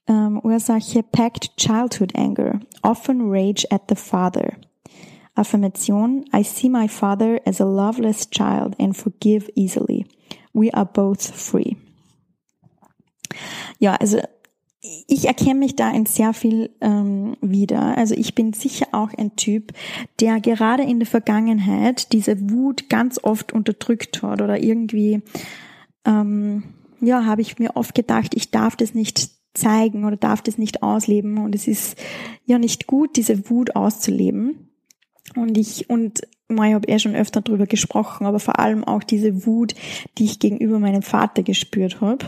um, 0.09 0.41
Ursache 0.43 1.03
packed 1.03 1.57
childhood 1.57 2.13
anger, 2.15 2.61
often 2.83 3.29
rage 3.31 3.67
at 3.71 3.89
the 3.89 3.97
father. 3.97 4.57
Affirmation, 5.37 6.25
I 6.33 6.43
see 6.43 6.69
my 6.69 6.89
father 6.89 7.41
as 7.45 7.61
a 7.61 7.67
loveless 7.67 8.27
child 8.27 8.75
and 8.79 8.97
forgive 8.97 9.51
easily. 9.55 10.07
We 10.55 10.73
are 10.73 10.87
both 10.87 11.23
free. 11.23 11.77
Ja, 13.79 13.97
also 13.97 14.21
ich 15.09 15.27
erkenne 15.27 15.59
mich 15.59 15.77
da 15.77 15.91
in 15.91 16.07
sehr 16.07 16.33
viel 16.33 16.71
ähm, 16.81 17.37
wieder. 17.41 17.99
Also 17.99 18.15
ich 18.15 18.35
bin 18.35 18.53
sicher 18.53 18.87
auch 18.93 19.13
ein 19.17 19.37
Typ, 19.37 19.73
der 20.21 20.41
gerade 20.41 20.85
in 20.85 21.01
der 21.01 21.07
Vergangenheit 21.07 22.13
diese 22.13 22.51
Wut 22.51 22.89
ganz 22.89 23.23
oft 23.23 23.53
unterdrückt 23.53 24.23
hat 24.23 24.41
oder 24.41 24.63
irgendwie, 24.63 25.23
ähm, 26.05 26.63
ja, 27.01 27.25
habe 27.25 27.43
ich 27.43 27.59
mir 27.59 27.77
oft 27.77 27.95
gedacht, 27.95 28.35
ich 28.35 28.51
darf 28.51 28.77
das 28.77 28.95
nicht 28.95 29.36
zeigen 29.57 30.05
oder 30.05 30.17
darf 30.17 30.43
das 30.43 30.59
nicht 30.59 30.83
ausleben 30.83 31.39
und 31.39 31.55
es 31.55 31.67
ist 31.67 31.99
ja 32.45 32.59
nicht 32.59 32.87
gut, 32.87 33.17
diese 33.17 33.51
Wut 33.51 33.75
auszuleben. 33.77 34.71
Und 35.35 35.59
ich, 35.59 35.91
und 35.91 36.23
ich 36.49 36.57
habe 36.57 36.89
eh 36.89 36.99
schon 36.99 37.17
öfter 37.17 37.41
darüber 37.41 37.67
gesprochen, 37.67 38.27
aber 38.27 38.39
vor 38.39 38.59
allem 38.61 38.85
auch 38.85 39.03
diese 39.03 39.47
Wut, 39.47 39.75
die 40.19 40.25
ich 40.25 40.39
gegenüber 40.39 40.79
meinem 40.79 41.03
Vater 41.03 41.43
gespürt 41.43 42.01
habe. 42.01 42.27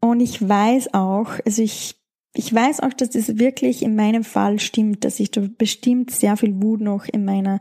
Und 0.00 0.20
ich 0.20 0.46
weiß 0.46 0.94
auch, 0.94 1.38
also 1.44 1.62
ich, 1.62 1.96
ich 2.38 2.52
weiß 2.54 2.80
auch, 2.80 2.92
dass 2.92 3.10
das 3.10 3.38
wirklich 3.38 3.82
in 3.82 3.96
meinem 3.96 4.22
Fall 4.22 4.60
stimmt, 4.60 5.04
dass 5.04 5.20
ich 5.20 5.30
da 5.30 5.42
bestimmt 5.56 6.10
sehr 6.10 6.36
viel 6.36 6.62
Wut 6.62 6.82
noch 6.82 7.06
in 7.06 7.24
meiner 7.24 7.60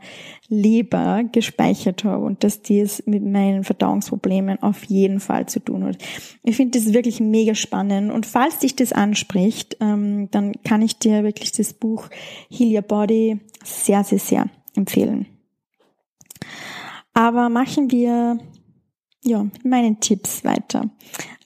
Leber 0.50 1.24
gespeichert 1.32 2.04
habe 2.04 2.26
und 2.26 2.44
dass 2.44 2.62
dies 2.62 3.04
mit 3.06 3.24
meinen 3.24 3.64
Verdauungsproblemen 3.64 4.62
auf 4.62 4.84
jeden 4.84 5.22
Fall 5.22 5.48
zu 5.48 5.60
tun 5.60 5.86
hat. 5.86 5.98
Ich 6.44 6.58
finde 6.58 6.78
das 6.78 6.94
wirklich 6.94 7.22
mega 7.22 7.56
spannend 7.56 8.12
und 8.12 8.26
falls 8.26 8.60
dich 8.60 8.76
das 8.76 8.92
anspricht, 8.92 9.78
ähm, 9.80 10.30
dann 10.32 10.52
kann 10.64 10.82
ich 10.82 11.00
dir 11.00 11.24
wirklich 11.24 11.54
das 11.54 11.74
Buch 11.74 12.10
Heal 12.50 12.76
Your 12.76 12.82
Body 12.82 13.40
sehr, 13.64 14.04
sehr, 14.04 14.20
sehr 14.20 14.50
empfehlen. 14.76 15.26
Aber 17.14 17.48
machen 17.48 17.92
wir 17.92 18.40
ja, 19.24 19.48
meinen 19.64 20.00
Tipps 20.00 20.44
weiter. 20.44 20.90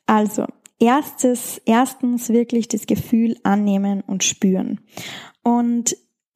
Also, 0.06 0.46
erstes, 0.80 1.62
erstens 1.66 2.30
wirklich 2.30 2.68
das 2.68 2.88
Gefühl 2.88 3.38
annehmen 3.44 4.02
und 4.02 4.24
spüren 4.24 4.80
und 5.44 5.96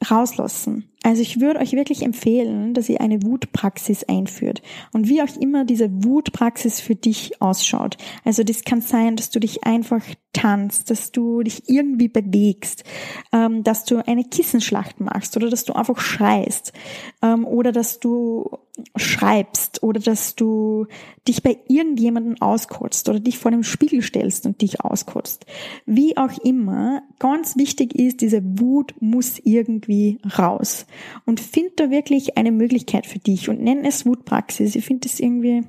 rauslassen. 0.10 0.90
Also 1.04 1.22
ich 1.22 1.40
würde 1.40 1.60
euch 1.60 1.74
wirklich 1.74 2.02
empfehlen, 2.04 2.74
dass 2.74 2.90
ihr 2.90 3.02
eine 3.02 3.24
Wutpraxis 3.24 4.04
einführt. 4.06 4.62
Und 4.92 5.10
wie 5.10 5.22
auch 5.22 5.36
immer 5.40 5.66
diese 5.66 5.90
Wutpraxis 6.04 6.80
für 6.80 6.96
dich 6.96 7.42
ausschaut. 7.42 7.98
Also 8.24 8.44
das 8.44 8.64
kann 8.64 8.82
sein, 8.82 9.16
dass 9.16 9.30
du 9.30 9.40
dich 9.40 9.64
einfach 9.66 10.02
tanzt, 10.32 10.90
dass 10.90 11.12
du 11.12 11.44
dich 11.44 11.70
irgendwie 11.70 12.08
bewegst, 12.08 12.84
ähm, 13.32 13.64
dass 13.64 13.86
du 13.86 14.06
eine 14.06 14.24
Kissenschlacht 14.24 15.00
machst 15.00 15.36
oder 15.36 15.50
dass 15.50 15.66
du 15.66 15.74
einfach 15.74 16.00
schreist 16.00 16.74
ähm, 17.22 17.46
oder 17.46 17.72
dass 17.72 18.00
du 18.00 18.50
schreibst 18.96 19.84
oder 19.84 20.00
dass 20.00 20.36
du 20.36 20.88
dich 21.28 21.44
bei 21.44 21.60
irgendjemandem 21.68 22.42
auskotzt 22.42 23.08
oder 23.08 23.20
dich 23.20 23.38
vor 23.38 23.52
dem 23.52 23.64
Spiegel 23.64 24.02
stellst 24.02 24.46
und 24.48 24.62
dich 24.62 24.82
auskotzt. 24.82 25.46
Wie 25.86 26.18
auch 26.18 26.38
immer, 26.44 27.04
ganz 27.20 27.56
wichtig 27.56 27.94
ist, 27.96 28.22
diese 28.22 28.42
Wut 28.44 28.96
muss 29.00 29.40
irgendwie 29.44 30.20
raus 30.38 30.88
und 31.26 31.40
find 31.40 31.80
da 31.80 31.92
wirklich 31.92 32.38
eine 32.38 32.52
Möglichkeit 32.52 33.06
für 33.06 33.20
dich 33.20 33.48
und 33.48 33.62
nenn 33.62 33.86
es 33.86 34.06
Wutpraxis. 34.08 34.76
Ich 34.76 34.86
finde 34.86 35.08
das 35.08 35.20
irgendwie, 35.20 35.64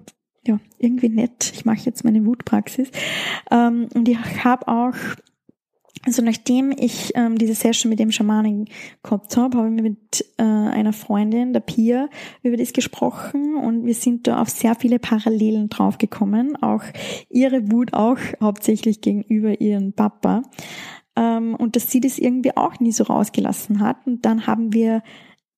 ja, 0.47 0.59
irgendwie 0.79 1.11
nett. 1.11 1.53
Ich 1.55 1.67
mache 1.67 1.85
jetzt 1.85 2.05
meine 2.05 2.25
Wutpraxis. 2.25 2.91
Ähm, 3.51 3.89
und 3.95 4.09
ich 4.09 4.19
habe 4.45 4.67
auch 4.69 4.95
also 6.07 6.23
nachdem 6.23 6.71
ich 6.71 7.13
ähm, 7.15 7.39
diese 7.39 7.55
Session 7.55 7.89
mit 7.91 7.99
dem 7.99 8.13
Schamanen 8.13 8.67
gehabt 9.03 9.37
habe, 9.37 9.57
habe 9.57 9.75
ich 9.75 9.83
mit 9.83 10.25
äh, 10.37 10.43
einer 10.43 10.93
Freundin, 10.93 11.53
der 11.53 11.61
Pia, 11.61 12.09
über 12.43 12.57
das 12.57 12.73
gesprochen 12.73 13.57
und 13.57 13.87
wir 13.87 13.95
sind 13.95 14.27
da 14.27 14.41
auf 14.41 14.51
sehr 14.51 14.75
viele 14.75 14.99
Parallelen 14.99 15.71
draufgekommen. 15.71 16.57
Auch 16.63 16.83
ihre 17.31 17.71
Wut 17.71 17.95
auch 17.95 18.19
hauptsächlich 18.41 19.01
gegenüber 19.01 19.61
ihren 19.61 19.95
Papa. 19.95 20.43
Ähm, 21.17 21.55
und 21.55 21.77
dass 21.77 21.91
sie 21.91 22.01
das 22.01 22.19
irgendwie 22.19 22.57
auch 22.57 22.81
nie 22.81 22.93
so 22.93 23.05
rausgelassen 23.05 23.81
hat. 23.81 24.07
Und 24.07 24.27
dann 24.27 24.47
haben 24.47 24.73
wir 24.73 25.03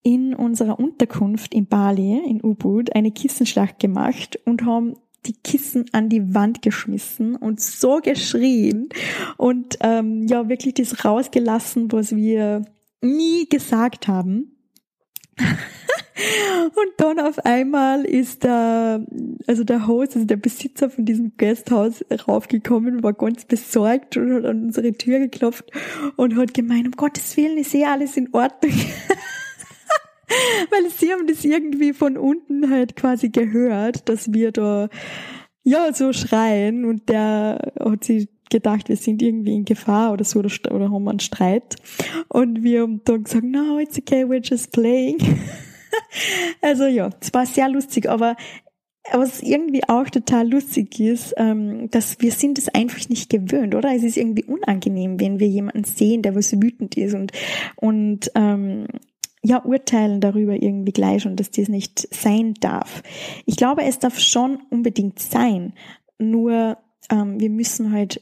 in 0.02 0.34
unserer 0.34 0.78
Unterkunft 0.78 1.52
in 1.52 1.66
Bali, 1.66 2.22
in 2.24 2.44
Ubud, 2.44 2.94
eine 2.94 3.10
Kissenschlacht 3.10 3.80
gemacht 3.80 4.38
und 4.44 4.64
haben 4.64 4.94
die 5.26 5.34
Kissen 5.42 5.86
an 5.92 6.08
die 6.08 6.34
Wand 6.34 6.62
geschmissen 6.62 7.36
und 7.36 7.60
so 7.60 8.00
geschrien 8.00 8.88
und 9.36 9.78
ähm, 9.80 10.26
ja 10.26 10.48
wirklich 10.48 10.74
das 10.74 11.04
rausgelassen, 11.04 11.92
was 11.92 12.14
wir 12.14 12.62
nie 13.02 13.48
gesagt 13.48 14.08
haben. 14.08 14.52
und 15.38 16.92
dann 16.96 17.20
auf 17.20 17.44
einmal 17.44 18.04
ist 18.04 18.44
der, 18.44 19.04
also 19.46 19.64
der 19.64 19.86
Host, 19.86 20.14
also 20.14 20.26
der 20.26 20.36
Besitzer 20.36 20.88
von 20.88 21.04
diesem 21.04 21.32
Gasthaus 21.36 22.04
raufgekommen, 22.26 23.02
war 23.02 23.12
ganz 23.12 23.44
besorgt 23.44 24.16
und 24.16 24.32
hat 24.32 24.44
an 24.46 24.64
unsere 24.64 24.92
Tür 24.92 25.18
geklopft 25.18 25.70
und 26.16 26.36
hat 26.36 26.54
gemeint, 26.54 26.86
um 26.86 26.92
Gottes 26.92 27.36
Willen, 27.36 27.58
ich 27.58 27.68
sehe 27.68 27.88
alles 27.88 28.16
in 28.16 28.32
Ordnung. 28.32 28.72
Weil 30.70 30.90
sie 30.90 31.12
haben 31.12 31.26
das 31.26 31.44
irgendwie 31.44 31.92
von 31.92 32.16
unten 32.16 32.70
halt 32.70 32.96
quasi 32.96 33.28
gehört, 33.28 34.08
dass 34.08 34.32
wir 34.32 34.52
da 34.52 34.88
ja 35.62 35.92
so 35.92 36.12
schreien 36.12 36.84
und 36.84 37.08
der 37.08 37.72
hat 37.78 38.04
sich 38.04 38.28
gedacht, 38.50 38.88
wir 38.88 38.96
sind 38.96 39.22
irgendwie 39.22 39.54
in 39.54 39.64
Gefahr 39.64 40.12
oder 40.12 40.24
so 40.24 40.38
oder, 40.38 40.50
oder 40.70 40.90
haben 40.90 41.08
einen 41.08 41.20
Streit. 41.20 41.76
Und 42.28 42.62
wir 42.62 42.82
haben 42.82 43.02
dann 43.04 43.24
gesagt, 43.24 43.44
no, 43.44 43.78
it's 43.78 43.98
okay, 43.98 44.24
we're 44.24 44.44
just 44.44 44.72
playing. 44.72 45.18
also 46.62 46.86
ja, 46.86 47.10
es 47.20 47.32
war 47.34 47.46
sehr 47.46 47.68
lustig, 47.68 48.08
aber 48.08 48.36
was 49.12 49.40
irgendwie 49.40 49.88
auch 49.88 50.08
total 50.10 50.48
lustig 50.48 50.98
ist, 50.98 51.34
ähm, 51.36 51.88
dass 51.90 52.20
wir 52.20 52.32
sind 52.32 52.58
es 52.58 52.68
einfach 52.68 53.08
nicht 53.08 53.30
gewöhnt, 53.30 53.74
oder? 53.74 53.94
Es 53.94 54.02
ist 54.02 54.16
irgendwie 54.16 54.44
unangenehm, 54.44 55.20
wenn 55.20 55.38
wir 55.38 55.46
jemanden 55.46 55.84
sehen, 55.84 56.22
der 56.22 56.34
was 56.34 56.52
wütend 56.60 56.96
ist 56.96 57.14
und 57.14 57.32
und 57.76 58.30
ähm, 58.34 58.86
ja, 59.42 59.64
urteilen 59.64 60.20
darüber 60.20 60.54
irgendwie 60.54 60.92
gleich 60.92 61.26
und 61.26 61.38
dass 61.38 61.50
dies 61.50 61.68
nicht 61.68 62.12
sein 62.14 62.54
darf. 62.60 63.02
Ich 63.44 63.56
glaube, 63.56 63.84
es 63.84 63.98
darf 63.98 64.18
schon 64.18 64.58
unbedingt 64.70 65.18
sein. 65.18 65.74
Nur 66.18 66.78
ähm, 67.10 67.38
wir 67.38 67.50
müssen 67.50 67.92
halt 67.92 68.20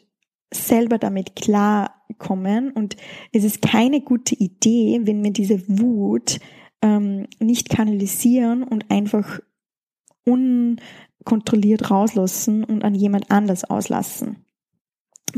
selber 0.53 0.99
damit 0.99 1.35
klarkommen 1.35 2.71
und 2.71 2.97
es 3.33 3.45
ist 3.45 3.63
keine 3.63 4.01
gute 4.01 4.35
Idee, 4.35 5.01
wenn 5.05 5.25
wir 5.25 5.33
diese 5.33 5.67
Wut 5.69 6.39
ähm, 6.83 7.27
nicht 7.41 7.71
kanalisieren 7.71 8.63
und 8.63 8.91
einfach 8.91 9.41
unkontrolliert 10.27 11.91
rauslassen 11.91 12.65
und 12.65 12.85
an 12.85 12.95
jemand 12.95 13.31
anders 13.31 13.65
auslassen 13.65 14.44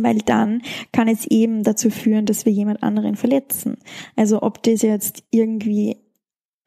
weil 0.03 0.19
dann 0.19 0.63
kann 0.93 1.09
es 1.09 1.27
eben 1.27 1.63
dazu 1.63 1.91
führen, 1.91 2.27
dass 2.27 2.47
wir 2.47 2.53
jemand 2.53 2.83
anderen 2.83 3.17
verletzen. 3.17 3.77
Also 4.15 4.43
ob 4.43 4.63
das 4.63 4.83
jetzt 4.83 5.25
irgendwie 5.31 5.99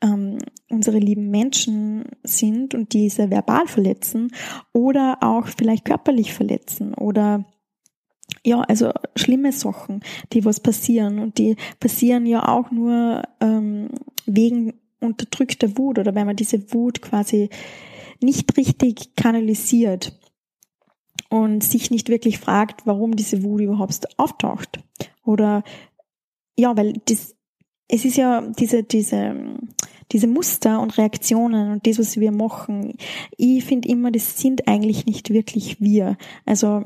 ähm, 0.01 0.39
unsere 0.69 0.99
lieben 0.99 1.29
Menschen 1.29 2.05
sind 2.23 2.73
und 2.73 2.93
diese 2.93 3.29
verbal 3.29 3.67
verletzen 3.67 4.31
oder 4.73 5.17
auch 5.21 5.47
vielleicht 5.47 5.85
körperlich 5.85 6.33
verletzen 6.33 6.93
oder 6.93 7.45
ja, 8.45 8.61
also 8.61 8.91
schlimme 9.15 9.51
Sachen, 9.51 10.01
die 10.31 10.45
was 10.45 10.59
passieren 10.59 11.19
und 11.19 11.37
die 11.37 11.55
passieren 11.79 12.25
ja 12.25 12.47
auch 12.47 12.71
nur 12.71 13.23
ähm, 13.41 13.89
wegen 14.25 14.73
unterdrückter 15.01 15.77
Wut 15.77 15.99
oder 15.99 16.15
wenn 16.15 16.27
man 16.27 16.35
diese 16.35 16.73
Wut 16.73 17.01
quasi 17.01 17.49
nicht 18.21 18.55
richtig 18.57 19.15
kanalisiert 19.15 20.18
und 21.29 21.63
sich 21.63 21.91
nicht 21.91 22.09
wirklich 22.09 22.39
fragt, 22.39 22.85
warum 22.85 23.15
diese 23.15 23.43
Wut 23.43 23.61
überhaupt 23.61 24.07
auftaucht. 24.17 24.79
Oder 25.23 25.63
ja, 26.57 26.75
weil 26.75 26.93
das, 27.05 27.35
es 27.87 28.05
ist 28.05 28.17
ja 28.17 28.41
diese, 28.41 28.83
diese, 28.83 29.55
diese 30.11 30.27
Muster 30.27 30.81
und 30.81 30.97
Reaktionen 30.97 31.71
und 31.71 31.87
das, 31.87 31.99
was 31.99 32.19
wir 32.19 32.31
machen, 32.31 32.95
ich 33.37 33.63
finde 33.63 33.87
immer, 33.89 34.11
das 34.11 34.39
sind 34.39 34.67
eigentlich 34.67 35.05
nicht 35.05 35.29
wirklich 35.31 35.79
wir. 35.79 36.17
Also 36.45 36.83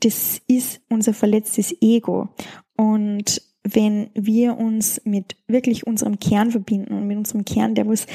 das 0.00 0.40
ist 0.48 0.80
unser 0.90 1.14
verletztes 1.14 1.74
Ego. 1.80 2.28
Und 2.76 3.42
wenn 3.62 4.10
wir 4.14 4.58
uns 4.58 5.00
mit 5.04 5.36
wirklich 5.46 5.86
unserem 5.86 6.18
Kern 6.18 6.50
verbinden 6.50 6.94
und 6.94 7.06
mit 7.06 7.16
unserem 7.16 7.44
Kern, 7.44 7.74
der 7.74 7.88
was 7.88 8.06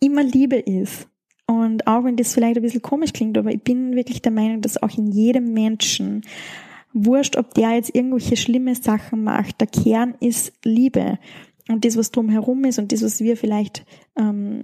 immer 0.00 0.22
Liebe 0.22 0.56
ist, 0.56 1.08
und 1.46 1.86
auch 1.86 2.04
wenn 2.04 2.16
das 2.16 2.34
vielleicht 2.34 2.56
ein 2.56 2.62
bisschen 2.62 2.82
komisch 2.82 3.12
klingt, 3.12 3.36
aber 3.36 3.52
ich 3.52 3.62
bin 3.62 3.94
wirklich 3.94 4.22
der 4.22 4.32
Meinung, 4.32 4.60
dass 4.60 4.82
auch 4.82 4.96
in 4.96 5.12
jedem 5.12 5.52
Menschen, 5.52 6.22
wurscht, 6.94 7.36
ob 7.36 7.52
der 7.54 7.72
jetzt 7.72 7.94
irgendwelche 7.94 8.36
schlimme 8.36 8.74
Sachen 8.74 9.24
macht, 9.24 9.60
der 9.60 9.66
Kern 9.66 10.14
ist 10.20 10.52
Liebe. 10.64 11.18
Und 11.68 11.84
das, 11.84 11.96
was 11.96 12.10
drumherum 12.10 12.64
ist 12.64 12.78
und 12.78 12.92
das, 12.92 13.02
was 13.02 13.20
wir 13.20 13.36
vielleicht 13.36 13.84
ähm, 14.16 14.62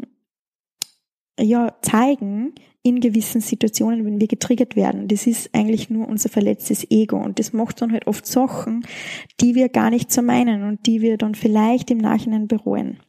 ja, 1.38 1.74
zeigen 1.82 2.54
in 2.82 3.00
gewissen 3.00 3.40
Situationen, 3.40 4.06
wenn 4.06 4.20
wir 4.20 4.28
getriggert 4.28 4.76
werden, 4.76 5.08
das 5.08 5.26
ist 5.26 5.54
eigentlich 5.54 5.90
nur 5.90 6.08
unser 6.08 6.28
verletztes 6.28 6.90
Ego. 6.90 7.16
Und 7.16 7.38
das 7.38 7.52
macht 7.52 7.82
dann 7.82 7.92
halt 7.92 8.06
oft 8.06 8.26
Sachen, 8.26 8.86
die 9.40 9.54
wir 9.54 9.68
gar 9.68 9.90
nicht 9.90 10.12
so 10.12 10.22
meinen 10.22 10.62
und 10.62 10.86
die 10.86 11.02
wir 11.02 11.18
dann 11.18 11.34
vielleicht 11.34 11.90
im 11.90 11.98
Nachhinein 11.98 12.48
bereuen. 12.48 13.00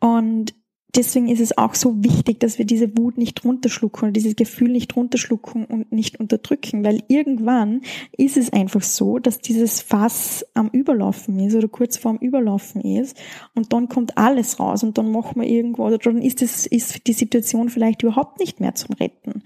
Und 0.00 0.54
deswegen 0.94 1.28
ist 1.28 1.40
es 1.40 1.56
auch 1.56 1.74
so 1.74 2.04
wichtig, 2.04 2.40
dass 2.40 2.58
wir 2.58 2.66
diese 2.66 2.96
Wut 2.98 3.16
nicht 3.16 3.44
runterschlucken 3.44 4.04
oder 4.04 4.12
dieses 4.12 4.36
Gefühl 4.36 4.72
nicht 4.72 4.94
runterschlucken 4.94 5.64
und 5.64 5.90
nicht 5.90 6.20
unterdrücken, 6.20 6.84
weil 6.84 7.02
irgendwann 7.08 7.80
ist 8.16 8.36
es 8.36 8.52
einfach 8.52 8.82
so, 8.82 9.18
dass 9.18 9.40
dieses 9.40 9.80
Fass 9.80 10.44
am 10.54 10.68
Überlaufen 10.68 11.38
ist 11.40 11.54
oder 11.54 11.68
kurz 11.68 11.96
vorm 11.96 12.18
Überlaufen 12.18 12.82
ist 12.82 13.16
und 13.54 13.72
dann 13.72 13.88
kommt 13.88 14.18
alles 14.18 14.60
raus 14.60 14.82
und 14.82 14.98
dann 14.98 15.10
machen 15.10 15.40
wir 15.40 15.48
irgendwo 15.48 15.86
oder 15.86 15.98
dann 15.98 16.20
ist 16.20 16.42
es 16.42 16.66
ist 16.66 17.06
die 17.06 17.12
Situation 17.14 17.70
vielleicht 17.70 18.02
überhaupt 18.02 18.38
nicht 18.38 18.60
mehr 18.60 18.74
zum 18.74 18.94
Retten. 18.96 19.42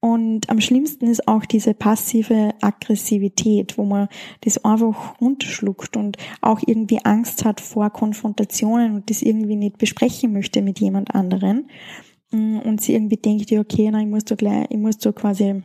Und 0.00 0.50
am 0.50 0.60
schlimmsten 0.60 1.06
ist 1.06 1.26
auch 1.26 1.44
diese 1.46 1.74
passive 1.74 2.50
Aggressivität, 2.60 3.78
wo 3.78 3.84
man 3.84 4.08
das 4.42 4.62
einfach 4.64 5.20
runterschluckt 5.20 5.96
und 5.96 6.18
auch 6.40 6.60
irgendwie 6.66 6.98
Angst 7.04 7.44
hat 7.44 7.60
vor 7.60 7.90
Konfrontationen 7.90 8.94
und 8.94 9.10
das 9.10 9.22
irgendwie 9.22 9.56
nicht 9.56 9.78
besprechen 9.78 10.32
möchte 10.32 10.60
mit 10.60 10.81
jemand 10.82 11.14
anderen 11.14 11.68
mm, 12.30 12.58
und 12.58 12.80
sie 12.80 12.94
irgendwie 12.94 13.16
denkt, 13.16 13.50
ja, 13.50 13.60
okay, 13.60 13.90
na, 13.90 14.00
ich 14.00 14.06
muss 14.06 14.24
da 14.24 14.34
gleich, 14.34 14.66
ich 14.70 14.78
muss 14.78 14.98
da 14.98 15.12
quasi 15.12 15.62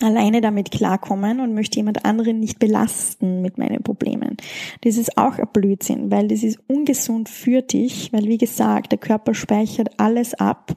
alleine 0.00 0.40
damit 0.40 0.70
klarkommen 0.70 1.40
und 1.40 1.54
möchte 1.54 1.78
jemand 1.78 2.04
anderen 2.04 2.40
nicht 2.40 2.58
belasten 2.58 3.42
mit 3.42 3.58
meinen 3.58 3.82
Problemen. 3.82 4.36
Das 4.82 4.96
ist 4.96 5.18
auch 5.18 5.38
ein 5.38 5.48
Blödsinn, 5.52 6.10
weil 6.10 6.28
das 6.28 6.42
ist 6.42 6.58
ungesund 6.68 7.28
für 7.28 7.62
dich, 7.62 8.12
weil 8.12 8.24
wie 8.24 8.38
gesagt, 8.38 8.92
der 8.92 8.98
Körper 8.98 9.34
speichert 9.34 9.98
alles 9.98 10.34
ab 10.34 10.72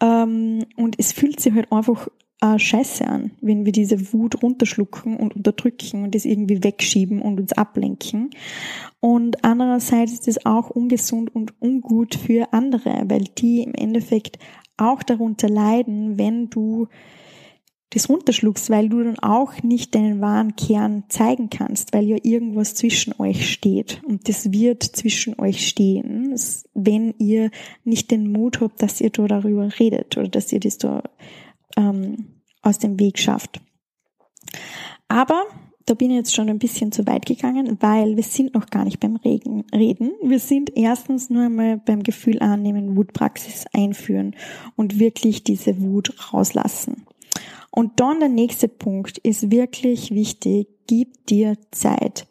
ähm, 0.00 0.64
und 0.76 0.96
es 0.98 1.12
fühlt 1.12 1.40
sich 1.40 1.54
halt 1.54 1.70
einfach 1.72 2.08
äh, 2.42 2.58
scheiße 2.58 3.06
an, 3.06 3.30
wenn 3.40 3.64
wir 3.64 3.72
diese 3.72 4.12
Wut 4.12 4.42
runterschlucken 4.42 5.16
und 5.16 5.36
unterdrücken 5.36 6.02
und 6.02 6.14
das 6.14 6.24
irgendwie 6.24 6.62
wegschieben 6.62 7.22
und 7.22 7.40
uns 7.40 7.52
ablenken. 7.52 8.30
Und 9.00 9.44
andererseits 9.44 10.12
ist 10.12 10.28
es 10.28 10.44
auch 10.44 10.68
ungesund 10.68 11.34
und 11.34 11.54
ungut 11.60 12.16
für 12.16 12.52
andere, 12.52 13.04
weil 13.06 13.24
die 13.38 13.62
im 13.62 13.74
Endeffekt 13.74 14.38
auch 14.76 15.02
darunter 15.02 15.48
leiden, 15.48 16.18
wenn 16.18 16.50
du 16.50 16.88
das 17.90 18.08
runterschluckst, 18.08 18.70
weil 18.70 18.88
du 18.88 19.04
dann 19.04 19.18
auch 19.18 19.62
nicht 19.62 19.94
deinen 19.94 20.20
wahren 20.20 20.56
Kern 20.56 21.04
zeigen 21.08 21.50
kannst, 21.50 21.92
weil 21.92 22.06
ja 22.06 22.16
irgendwas 22.22 22.74
zwischen 22.74 23.14
euch 23.20 23.52
steht. 23.52 24.00
Und 24.04 24.28
das 24.28 24.50
wird 24.50 24.82
zwischen 24.82 25.38
euch 25.38 25.68
stehen, 25.68 26.34
wenn 26.74 27.14
ihr 27.18 27.50
nicht 27.84 28.10
den 28.10 28.32
Mut 28.32 28.60
habt, 28.60 28.82
dass 28.82 29.00
ihr 29.00 29.10
da 29.10 29.26
darüber 29.26 29.68
redet 29.78 30.16
oder 30.16 30.28
dass 30.28 30.52
ihr 30.52 30.60
das 30.60 30.78
da 30.78 31.02
ähm, 31.76 32.42
aus 32.62 32.78
dem 32.78 32.98
Weg 32.98 33.18
schafft. 33.18 33.60
Aber 35.08 35.44
da 35.86 35.94
bin 35.94 36.10
ich 36.10 36.16
jetzt 36.16 36.34
schon 36.34 36.48
ein 36.48 36.58
bisschen 36.58 36.92
zu 36.92 37.06
weit 37.06 37.26
gegangen, 37.26 37.76
weil 37.80 38.16
wir 38.16 38.22
sind 38.22 38.54
noch 38.54 38.66
gar 38.66 38.84
nicht 38.84 39.00
beim 39.00 39.16
Reden. 39.16 39.64
Wir 40.22 40.38
sind 40.38 40.76
erstens 40.76 41.28
nur 41.28 41.44
einmal 41.44 41.78
beim 41.78 42.02
Gefühl 42.02 42.40
annehmen, 42.40 42.96
Wutpraxis 42.96 43.64
einführen 43.72 44.36
und 44.76 44.98
wirklich 44.98 45.44
diese 45.44 45.80
Wut 45.80 46.32
rauslassen. 46.32 47.04
Und 47.70 48.00
dann 48.00 48.20
der 48.20 48.28
nächste 48.28 48.68
Punkt 48.68 49.18
ist 49.18 49.50
wirklich 49.50 50.10
wichtig, 50.10 50.68
gib 50.86 51.26
dir 51.26 51.56
Zeit. 51.70 52.26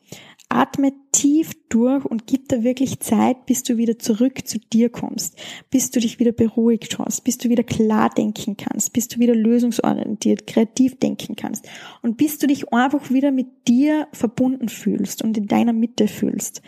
Atme 0.52 0.94
tief 1.12 1.52
durch 1.70 2.06
und 2.06 2.28
gib 2.28 2.50
dir 2.50 2.64
wirklich 2.64 3.00
Zeit, 3.00 3.46
bis 3.46 3.64
du 3.64 3.78
wieder 3.78 4.00
zurück 4.00 4.48
zu 4.48 4.60
dir 4.60 4.90
kommst, 4.90 5.38
bis 5.70 5.92
du 5.92 6.00
dich 6.00 6.20
wieder 6.20 6.32
beruhigt 6.32 6.98
hast, 7.00 7.22
bis 7.22 7.38
du 7.38 7.50
wieder 7.50 7.64
klar 7.64 8.10
denken 8.10 8.58
kannst, 8.58 8.94
bis 8.94 9.08
du 9.08 9.20
wieder 9.20 9.36
lösungsorientiert, 9.36 10.48
kreativ 10.48 11.00
denken 11.00 11.36
kannst 11.36 11.68
und 12.02 12.18
bis 12.18 12.38
du 12.38 12.48
dich 12.48 12.74
einfach 12.74 13.12
wieder 13.12 13.32
mit 13.32 13.68
dir 13.68 14.08
verbunden 14.14 14.70
fühlst 14.70 15.24
und 15.24 15.38
in 15.38 15.48
deiner 15.48 15.74
Mitte 15.74 16.08
fühlst. 16.08 16.62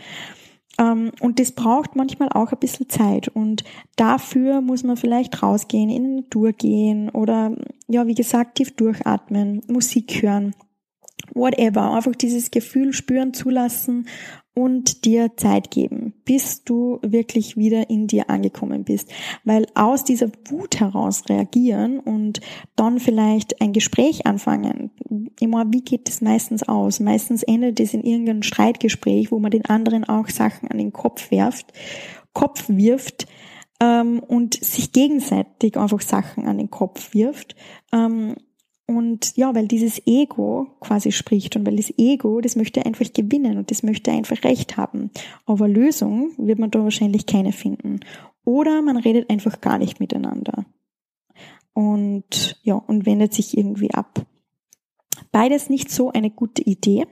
Ähm, 0.79 1.11
und 1.19 1.39
das 1.39 1.51
braucht 1.51 1.95
manchmal 1.95 2.29
auch 2.29 2.51
ein 2.51 2.59
bisschen 2.59 2.89
Zeit. 2.89 3.27
Und 3.27 3.63
dafür 3.95 4.61
muss 4.61 4.83
man 4.83 4.97
vielleicht 4.97 5.43
rausgehen, 5.43 5.89
in 5.89 6.03
die 6.03 6.21
Natur 6.21 6.51
gehen 6.51 7.09
oder, 7.09 7.55
ja, 7.87 8.07
wie 8.07 8.15
gesagt, 8.15 8.55
tief 8.55 8.75
durchatmen, 8.75 9.61
Musik 9.67 10.21
hören 10.21 10.55
whatever, 11.33 11.93
einfach 11.93 12.15
dieses 12.15 12.51
Gefühl 12.51 12.93
spüren, 12.93 13.33
zulassen 13.33 14.07
und 14.55 15.05
dir 15.05 15.35
Zeit 15.35 15.71
geben, 15.71 16.13
bis 16.25 16.63
du 16.63 16.99
wirklich 17.01 17.57
wieder 17.57 17.89
in 17.89 18.05
dir 18.05 18.29
angekommen 18.29 18.83
bist. 18.83 19.11
Weil 19.43 19.65
aus 19.73 20.03
dieser 20.03 20.29
Wut 20.45 20.79
heraus 20.79 21.23
reagieren 21.27 21.99
und 21.99 22.39
dann 22.75 22.99
vielleicht 22.99 23.61
ein 23.61 23.73
Gespräch 23.73 24.27
anfangen. 24.27 24.91
Immer, 25.39 25.65
wie 25.71 25.81
geht 25.81 26.07
es 26.07 26.21
meistens 26.21 26.67
aus? 26.67 26.99
Meistens 26.99 27.41
endet 27.41 27.79
es 27.79 27.95
in 27.95 28.03
irgendeinem 28.03 28.43
Streitgespräch, 28.43 29.31
wo 29.31 29.39
man 29.39 29.51
den 29.51 29.65
anderen 29.65 30.03
auch 30.03 30.29
Sachen 30.29 30.69
an 30.69 30.77
den 30.77 30.93
Kopf 30.93 31.31
werft, 31.31 31.73
Kopf 32.33 32.69
wirft, 32.69 33.27
ähm, 33.79 34.19
und 34.19 34.63
sich 34.63 34.91
gegenseitig 34.91 35.77
einfach 35.77 36.01
Sachen 36.01 36.45
an 36.45 36.57
den 36.57 36.69
Kopf 36.69 37.13
wirft. 37.13 37.55
Und 38.85 39.37
ja, 39.37 39.55
weil 39.55 39.67
dieses 39.67 40.05
Ego 40.05 40.67
quasi 40.81 41.11
spricht 41.11 41.55
und 41.55 41.65
weil 41.65 41.77
das 41.77 41.93
Ego, 41.97 42.41
das 42.41 42.55
möchte 42.55 42.85
einfach 42.85 43.11
gewinnen 43.13 43.57
und 43.57 43.71
das 43.71 43.81
möchte 43.81 44.11
einfach 44.11 44.43
Recht 44.43 44.75
haben. 44.75 45.09
Aber 45.45 45.67
Lösung 45.67 46.31
wird 46.37 46.59
man 46.59 46.69
da 46.69 46.83
wahrscheinlich 46.83 47.25
keine 47.25 47.53
finden. 47.53 48.01
Oder 48.43 48.81
man 48.81 48.97
redet 48.97 49.29
einfach 49.29 49.61
gar 49.61 49.77
nicht 49.77 50.01
miteinander. 50.01 50.65
Und 51.73 52.59
ja, 52.63 52.75
und 52.75 53.05
wendet 53.05 53.33
sich 53.33 53.57
irgendwie 53.57 53.91
ab. 53.93 54.25
Beides 55.31 55.69
nicht 55.69 55.89
so 55.89 56.11
eine 56.11 56.29
gute 56.29 56.61
Idee. 56.61 57.07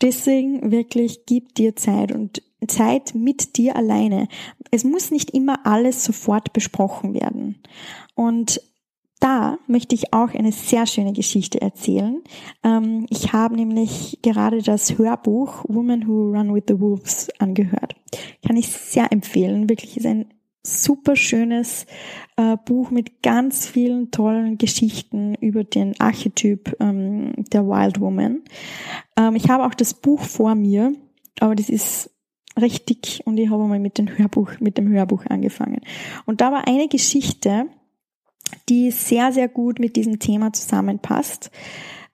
Deswegen 0.00 0.70
wirklich 0.70 1.26
gib 1.26 1.54
dir 1.54 1.76
Zeit 1.76 2.12
und 2.12 2.42
Zeit 2.66 3.14
mit 3.14 3.56
dir 3.56 3.76
alleine. 3.76 4.28
Es 4.70 4.84
muss 4.84 5.10
nicht 5.10 5.32
immer 5.32 5.66
alles 5.66 6.04
sofort 6.04 6.52
besprochen 6.52 7.12
werden. 7.14 7.62
Und 8.14 8.60
da 9.22 9.58
möchte 9.68 9.94
ich 9.94 10.12
auch 10.12 10.34
eine 10.34 10.50
sehr 10.50 10.84
schöne 10.86 11.12
Geschichte 11.12 11.60
erzählen. 11.60 12.20
Ähm, 12.64 13.06
ich 13.08 13.32
habe 13.32 13.54
nämlich 13.54 14.18
gerade 14.22 14.62
das 14.62 14.98
Hörbuch 14.98 15.64
Women 15.68 16.08
Who 16.08 16.32
Run 16.32 16.52
with 16.52 16.64
the 16.66 16.80
Wolves 16.80 17.28
angehört. 17.38 17.94
Kann 18.44 18.56
ich 18.56 18.68
sehr 18.68 19.12
empfehlen. 19.12 19.70
Wirklich 19.70 19.96
ist 19.96 20.06
ein 20.06 20.26
super 20.64 21.14
schönes 21.14 21.86
äh, 22.36 22.56
Buch 22.64 22.90
mit 22.90 23.22
ganz 23.22 23.66
vielen 23.66 24.10
tollen 24.10 24.58
Geschichten 24.58 25.34
über 25.36 25.62
den 25.62 25.98
Archetyp 26.00 26.76
ähm, 26.80 27.32
der 27.52 27.66
Wild 27.66 28.00
Woman. 28.00 28.42
Ähm, 29.16 29.36
ich 29.36 29.48
habe 29.48 29.64
auch 29.64 29.74
das 29.74 29.94
Buch 29.94 30.20
vor 30.20 30.56
mir, 30.56 30.94
aber 31.38 31.54
das 31.54 31.68
ist 31.68 32.10
recht 32.58 32.88
dick 32.88 33.22
und 33.24 33.38
ich 33.38 33.50
habe 33.50 33.64
mal 33.64 33.78
mit 33.78 33.98
dem 33.98 34.18
Hörbuch, 34.18 34.50
mit 34.58 34.78
dem 34.78 34.88
Hörbuch 34.88 35.24
angefangen. 35.26 35.80
Und 36.26 36.40
da 36.40 36.50
war 36.52 36.66
eine 36.66 36.88
Geschichte, 36.88 37.66
die 38.68 38.90
sehr, 38.90 39.32
sehr 39.32 39.48
gut 39.48 39.78
mit 39.78 39.96
diesem 39.96 40.18
Thema 40.18 40.52
zusammenpasst. 40.52 41.50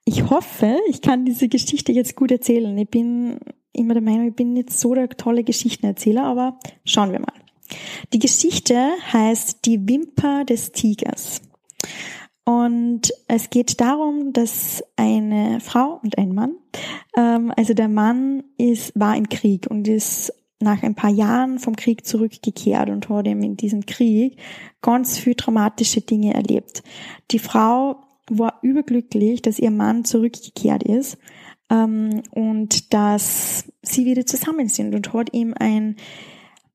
Ich 0.05 0.31
hoffe, 0.31 0.79
ich 0.89 1.03
kann 1.03 1.25
diese 1.25 1.49
Geschichte 1.49 1.93
jetzt 1.93 2.17
gut 2.17 2.31
erzählen. 2.31 2.77
Ich 2.79 2.89
bin 2.89 3.39
immer 3.73 3.95
der 3.95 4.03
Meinung, 4.03 4.29
ich 4.29 4.35
bin 4.35 4.55
nicht 4.55 4.73
so 4.73 4.95
der 4.95 5.09
tolle 5.09 5.45
Geschichtenerzähler, 5.45 6.25
aber 6.25 6.59
schauen 6.85 7.13
wir 7.13 7.21
mal. 7.21 7.35
Die 8.13 8.19
Geschichte 8.19 8.91
heißt 9.13 9.67
Die 9.67 9.89
Wimper 9.89 10.45
des 10.45 10.73
Tigers. 10.73 11.43
Und 12.45 13.13
es 13.27 13.51
geht 13.51 13.79
darum, 13.79 14.33
dass 14.33 14.83
eine 14.97 15.61
Frau 15.61 16.01
und 16.03 16.17
ein 16.17 16.35
Mann, 16.35 16.55
ähm, 17.15 17.53
also 17.55 17.75
der 17.75 17.89
Mann 17.89 18.43
ist, 18.57 18.99
war 18.99 19.15
im 19.19 19.29
Krieg 19.29 19.67
und 19.69 19.87
ist 19.87 20.33
nach 20.61 20.83
ein 20.83 20.95
paar 20.95 21.11
Jahren 21.11 21.59
vom 21.59 21.77
Krieg 21.77 22.05
zurückgekehrt 22.05 22.91
und 22.91 23.09
hat 23.09 23.27
eben 23.27 23.43
in 23.43 23.57
diesem 23.57 23.87
Krieg 23.87 24.39
ganz 24.83 25.19
viel 25.19 25.35
traumatische 25.35 26.01
Dinge 26.01 26.35
erlebt. 26.35 26.83
Die 27.31 27.39
Frau 27.39 28.03
war 28.29 28.59
überglücklich, 28.63 29.43
dass 29.43 29.59
ihr 29.59 29.71
Mann 29.71 30.05
zurückgekehrt 30.05 30.83
ist 30.83 31.19
ähm, 31.71 32.23
und 32.31 32.93
dass 32.93 33.73
sie 33.83 34.05
wieder 34.05 34.27
zusammen 34.27 34.69
sind 34.69 34.95
und 34.95 35.13
hat 35.13 35.33
ihm 35.33 35.55
ein 35.59 35.97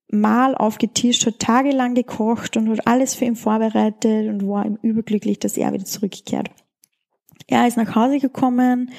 Mahl 0.09 0.55
aufgetischt, 0.55 1.25
hat 1.25 1.39
tagelang 1.39 1.95
gekocht 1.95 2.55
und 2.55 2.69
hat 2.69 2.87
alles 2.87 3.15
für 3.15 3.25
ihn 3.25 3.35
vorbereitet 3.35 4.29
und 4.29 4.47
war 4.47 4.65
ihm 4.65 4.77
überglücklich, 4.81 5.39
dass 5.39 5.57
er 5.57 5.73
wieder 5.73 5.85
zurückkehrt. 5.85 6.49
Er 7.47 7.67
ist 7.67 7.77
nach 7.77 7.95
Hause 7.95 8.19
gekommen, 8.19 8.91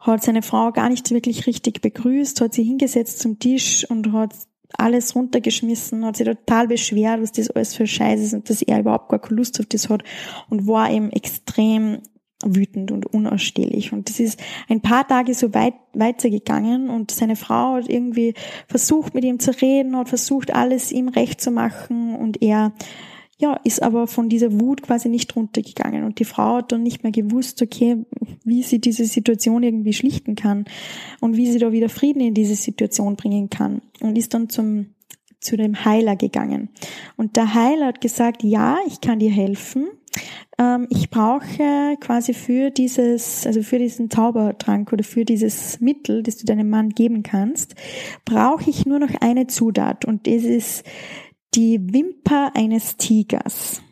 hat 0.00 0.22
seine 0.22 0.42
Frau 0.42 0.72
gar 0.72 0.88
nicht 0.88 1.10
wirklich 1.10 1.46
richtig 1.46 1.80
begrüßt, 1.80 2.40
hat 2.40 2.54
sie 2.54 2.64
hingesetzt 2.64 3.20
zum 3.20 3.38
Tisch 3.38 3.88
und 3.88 4.12
hat 4.12 4.34
alles 4.78 5.14
runtergeschmissen, 5.14 6.04
hat 6.04 6.16
sich 6.16 6.26
total 6.26 6.68
beschwert, 6.68 7.20
was 7.20 7.32
das 7.32 7.50
alles 7.50 7.74
für 7.74 7.86
Scheiß 7.86 8.20
ist 8.20 8.34
und 8.34 8.48
dass 8.48 8.62
er 8.62 8.80
überhaupt 8.80 9.08
gar 9.08 9.18
keine 9.18 9.36
Lust 9.36 9.58
auf 9.60 9.66
das 9.66 9.88
hat 9.88 10.02
und 10.48 10.66
war 10.66 10.90
eben 10.90 11.10
extrem 11.10 11.98
wütend 12.44 12.90
und 12.90 13.06
unausstehlich. 13.06 13.92
Und 13.92 14.08
das 14.08 14.20
ist 14.20 14.40
ein 14.68 14.80
paar 14.80 15.06
Tage 15.06 15.34
so 15.34 15.52
weit 15.52 15.74
weitergegangen 15.92 16.88
und 16.88 17.10
seine 17.10 17.36
Frau 17.36 17.74
hat 17.74 17.88
irgendwie 17.88 18.34
versucht, 18.66 19.14
mit 19.14 19.24
ihm 19.24 19.38
zu 19.38 19.50
reden, 19.60 19.96
hat 19.96 20.08
versucht, 20.08 20.54
alles 20.54 20.92
ihm 20.92 21.08
recht 21.08 21.40
zu 21.40 21.50
machen 21.50 22.14
und 22.14 22.40
er 22.40 22.72
ja, 23.40 23.54
ist 23.64 23.82
aber 23.82 24.06
von 24.06 24.28
dieser 24.28 24.60
Wut 24.60 24.82
quasi 24.82 25.08
nicht 25.08 25.34
runtergegangen. 25.34 26.04
Und 26.04 26.18
die 26.18 26.24
Frau 26.24 26.56
hat 26.56 26.72
dann 26.72 26.82
nicht 26.82 27.02
mehr 27.02 27.12
gewusst, 27.12 27.62
okay, 27.62 28.04
wie 28.44 28.62
sie 28.62 28.80
diese 28.80 29.06
Situation 29.06 29.62
irgendwie 29.62 29.94
schlichten 29.94 30.34
kann 30.34 30.66
und 31.20 31.36
wie 31.36 31.50
sie 31.50 31.58
da 31.58 31.72
wieder 31.72 31.88
Frieden 31.88 32.20
in 32.20 32.34
diese 32.34 32.54
Situation 32.54 33.16
bringen 33.16 33.48
kann. 33.48 33.80
Und 34.00 34.16
ist 34.16 34.34
dann 34.34 34.48
zum 34.48 34.94
zu 35.40 35.56
dem 35.56 35.86
Heiler 35.86 36.16
gegangen. 36.16 36.68
Und 37.16 37.36
der 37.36 37.54
Heiler 37.54 37.86
hat 37.86 38.02
gesagt, 38.02 38.42
ja, 38.42 38.76
ich 38.86 39.00
kann 39.00 39.20
dir 39.20 39.30
helfen. 39.30 39.88
Ähm, 40.58 40.86
ich 40.90 41.08
brauche 41.08 41.96
quasi 41.98 42.34
für 42.34 42.70
dieses, 42.70 43.46
also 43.46 43.62
für 43.62 43.78
diesen 43.78 44.10
Zaubertrank 44.10 44.92
oder 44.92 45.02
für 45.02 45.24
dieses 45.24 45.80
Mittel, 45.80 46.22
das 46.22 46.36
du 46.36 46.44
deinem 46.44 46.68
Mann 46.68 46.90
geben 46.90 47.22
kannst, 47.22 47.74
brauche 48.26 48.68
ich 48.68 48.84
nur 48.84 48.98
noch 48.98 49.14
eine 49.20 49.46
Zutat 49.46 50.04
und 50.04 50.26
das 50.26 50.44
ist 50.44 50.84
die 51.54 51.92
Wimper 51.92 52.52
eines 52.54 52.96
Tigers. 52.96 53.82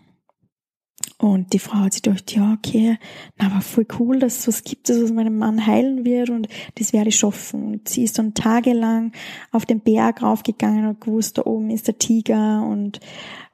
Und 1.21 1.53
die 1.53 1.59
Frau 1.59 1.79
hat 1.79 1.95
sich 1.95 2.03
gedacht, 2.03 2.33
ja, 2.33 2.53
okay, 2.53 2.97
na, 3.37 3.47
aber 3.47 3.61
voll 3.61 3.87
cool, 3.99 4.21
dass 4.21 4.39
es 4.39 4.49
was 4.49 4.63
gibt, 4.63 4.89
das 4.89 5.03
was 5.03 5.13
meinem 5.13 5.37
Mann 5.37 5.67
heilen 5.67 6.05
wird 6.05 6.31
und 6.31 6.47
das 6.77 6.93
werde 6.93 7.09
ich 7.09 7.17
schaffen. 7.17 7.73
Und 7.73 7.89
sie 7.89 8.05
ist 8.05 8.19
dann 8.19 8.35
tagelang 8.35 9.11
auf 9.51 9.67
den 9.67 9.81
Berg 9.81 10.23
raufgegangen 10.23 10.87
und 10.87 11.01
gewusst, 11.01 11.39
da 11.39 11.43
oben 11.45 11.71
ist 11.71 11.89
der 11.89 11.99
Tiger 11.99 12.65
und 12.65 13.01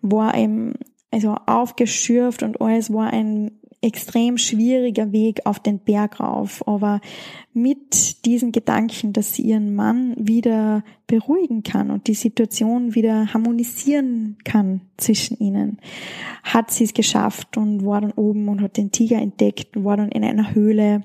war 0.02 0.36
eben, 0.36 0.74
also 1.10 1.36
aufgeschürft 1.46 2.42
und 2.42 2.60
alles 2.60 2.92
war 2.92 3.10
ein 3.10 3.52
extrem 3.84 4.38
schwieriger 4.38 5.12
Weg 5.12 5.44
auf 5.44 5.58
den 5.58 5.78
Berg 5.78 6.18
rauf, 6.18 6.66
aber 6.66 7.02
mit 7.52 8.24
diesem 8.24 8.50
Gedanken, 8.50 9.12
dass 9.12 9.34
sie 9.34 9.42
ihren 9.42 9.74
Mann 9.74 10.14
wieder 10.16 10.82
beruhigen 11.06 11.62
kann 11.62 11.90
und 11.90 12.06
die 12.06 12.14
Situation 12.14 12.94
wieder 12.94 13.34
harmonisieren 13.34 14.38
kann 14.42 14.80
zwischen 14.96 15.38
ihnen, 15.38 15.78
hat 16.42 16.70
sie 16.70 16.84
es 16.84 16.94
geschafft 16.94 17.58
und 17.58 17.84
war 17.84 18.00
dann 18.00 18.12
oben 18.12 18.48
und 18.48 18.62
hat 18.62 18.78
den 18.78 18.90
Tiger 18.90 19.18
entdeckt 19.18 19.76
und 19.76 19.84
war 19.84 19.98
dann 19.98 20.08
in 20.08 20.24
einer 20.24 20.54
Höhle 20.54 21.04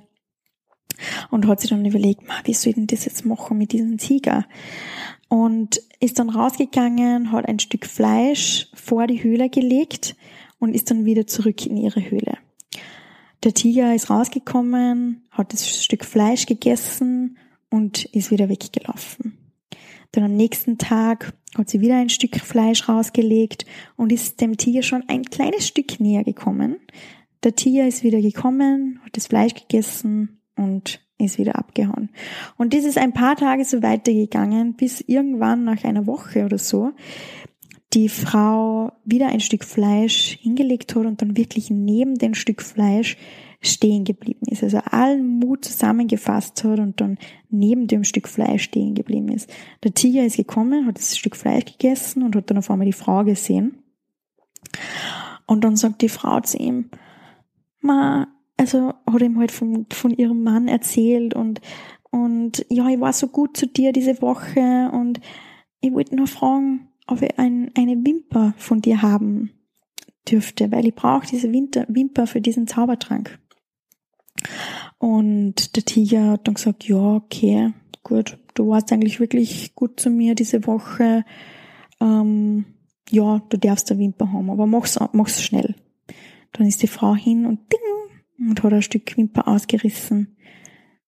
und 1.32 1.48
hat 1.48 1.60
sich 1.60 1.70
dann 1.70 1.86
überlegt, 1.86 2.22
wie 2.46 2.54
soll 2.54 2.70
ich 2.70 2.76
denn 2.76 2.88
das 2.88 3.04
jetzt 3.04 3.26
machen 3.26 3.58
mit 3.58 3.74
diesem 3.74 3.98
Tiger? 3.98 4.46
Und 5.28 5.82
ist 6.00 6.18
dann 6.18 6.30
rausgegangen, 6.30 7.34
hat 7.34 7.48
ein 7.48 7.60
Stück 7.60 7.86
Fleisch 7.86 8.70
vor 8.74 9.06
die 9.06 9.22
Höhle 9.22 9.50
gelegt 9.50 10.16
und 10.60 10.74
ist 10.74 10.90
dann 10.90 11.06
wieder 11.06 11.28
zurück 11.28 11.66
in 11.66 11.76
ihre 11.76 12.10
Höhle. 12.10 12.38
Der 13.44 13.54
Tiger 13.54 13.96
ist 13.96 14.10
rausgekommen, 14.10 15.24
hat 15.32 15.54
das 15.54 15.84
Stück 15.84 16.04
Fleisch 16.04 16.46
gegessen 16.46 17.38
und 17.70 18.06
ist 18.06 18.32
wieder 18.32 18.50
weggelaufen. 18.50 19.38
Dann 20.12 20.26
am 20.26 20.36
nächsten 20.36 20.78
Tag 20.78 21.34
hat 21.58 21.70
sie 21.70 21.80
wieder 21.80 21.96
ein 21.96 22.10
Stück 22.10 22.36
Fleisch 22.38 22.90
rausgelegt 22.90 23.66
und 23.96 24.12
ist 24.12 24.42
dem 24.42 24.58
Tiger 24.58 24.82
schon 24.82 25.04
ein 25.08 25.24
kleines 25.24 25.68
Stück 25.68 26.00
näher 26.00 26.24
gekommen. 26.24 26.80
Der 27.44 27.56
Tiger 27.56 27.88
ist 27.88 28.04
wieder 28.04 28.22
gekommen, 28.22 29.00
hat 29.06 29.16
das 29.16 29.28
Fleisch 29.28 29.54
gegessen 29.54 30.42
und 30.58 31.00
ist 31.18 31.38
wieder 31.38 31.58
abgehauen. 31.58 32.10
Und 32.58 32.74
das 32.74 32.84
ist 32.86 32.98
ein 32.98 33.14
paar 33.14 33.36
Tage 33.36 33.64
so 33.66 33.82
weitergegangen, 33.82 34.74
bis 34.74 35.02
irgendwann 35.02 35.64
nach 35.64 35.84
einer 35.84 36.08
Woche 36.08 36.46
oder 36.46 36.58
so 36.58 36.92
die 37.94 38.10
Frau 38.10 38.92
wieder 39.04 39.28
ein 39.28 39.40
Stück 39.40 39.64
Fleisch 39.64 40.38
hingelegt 40.42 40.96
hat 40.96 41.06
und 41.06 41.22
dann 41.22 41.38
wirklich 41.38 41.70
neben 41.70 42.16
dem 42.16 42.36
Stück 42.36 42.62
Fleisch 42.62 43.18
stehen 43.62 44.06
geblieben 44.06 44.46
ist. 44.48 44.64
Also 44.64 44.78
allen 44.78 45.40
Mut 45.40 45.66
zusammengefasst 45.66 46.64
hat 46.64 46.80
und 46.80 47.02
dann 47.02 47.18
neben 47.50 47.88
dem 47.88 48.04
Stück 48.04 48.28
Fleisch 48.28 48.64
stehen 48.64 48.96
geblieben 48.96 49.30
ist. 49.30 49.50
Der 49.84 49.94
Tiger 49.94 50.24
ist 50.24 50.38
gekommen, 50.38 50.86
hat 50.86 50.98
das 50.98 51.18
Stück 51.18 51.36
Fleisch 51.36 51.66
gegessen 51.66 52.24
und 52.24 52.36
hat 52.36 52.50
dann 52.50 52.60
auf 52.60 52.70
einmal 52.70 52.86
die 52.86 52.94
Frau 52.94 53.24
gesehen. 53.24 53.80
Und 55.46 55.64
dann 55.64 55.76
sagt 55.76 56.02
die 56.02 56.10
Frau 56.10 56.40
zu 56.42 56.58
ihm, 56.58 56.90
ma, 57.82 58.28
also 58.56 58.94
hat 59.10 59.22
ihm 59.22 59.40
halt 59.40 59.52
von, 59.52 59.88
von 59.90 60.12
ihrem 60.12 60.44
Mann 60.44 60.68
erzählt 60.68 61.34
und, 61.34 61.60
und 62.12 62.66
ja, 62.70 62.88
ich 62.88 63.00
war 63.00 63.14
so 63.14 63.28
gut 63.28 63.58
zu 63.58 63.66
dir 63.66 63.92
diese 63.92 64.22
Woche 64.22 64.92
und 64.94 65.20
ich 65.82 65.92
wollte 65.92 66.16
nur 66.16 66.28
fragen, 66.28 66.89
ob 67.10 67.22
ich 67.22 67.38
ein, 67.40 67.72
eine 67.76 67.96
Wimper 68.06 68.54
von 68.58 68.82
dir 68.82 69.02
haben 69.02 69.52
dürfte, 70.30 70.72
weil 70.72 70.88
ich 70.88 70.96
brauche 70.96 71.28
diese 71.28 71.52
Winter, 71.52 71.86
Wimper 71.88 72.28
für 72.28 72.42
diesen 72.42 72.68
Zaubertrank. 72.68 73.40
Und 75.00 75.76
der 75.76 75.84
Tiger 75.84 76.32
hat 76.32 76.48
dann 76.48 76.54
gesagt, 76.54 76.88
ja, 76.88 77.16
okay, 77.16 77.74
gut, 78.04 78.38
du 78.54 78.70
warst 78.70 78.92
eigentlich 78.92 79.20
wirklich 79.20 79.74
gut 79.76 80.00
zu 80.00 80.10
mir 80.10 80.36
diese 80.36 80.66
Woche. 80.68 81.26
Ähm, 82.00 82.66
ja, 83.10 83.42
du 83.50 83.58
darfst 83.58 83.92
eine 83.92 84.00
Wimper 84.00 84.32
haben, 84.32 84.50
aber 84.50 84.68
mach's, 84.68 85.00
mach's 85.14 85.42
schnell. 85.42 85.76
Dann 86.52 86.68
ist 86.68 86.84
die 86.84 86.88
Frau 86.88 87.16
hin 87.16 87.46
und 87.46 87.60
ding 87.72 88.50
und 88.50 88.64
hat 88.64 88.74
ein 88.74 88.82
Stück 88.82 89.18
Wimper 89.18 89.48
ausgerissen. 89.48 90.36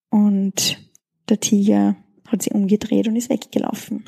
Und 0.09 0.89
der 1.29 1.39
Tiger 1.39 1.95
hat 2.27 2.41
sie 2.41 2.51
umgedreht 2.51 3.07
und 3.07 3.15
ist 3.15 3.29
weggelaufen. 3.29 4.03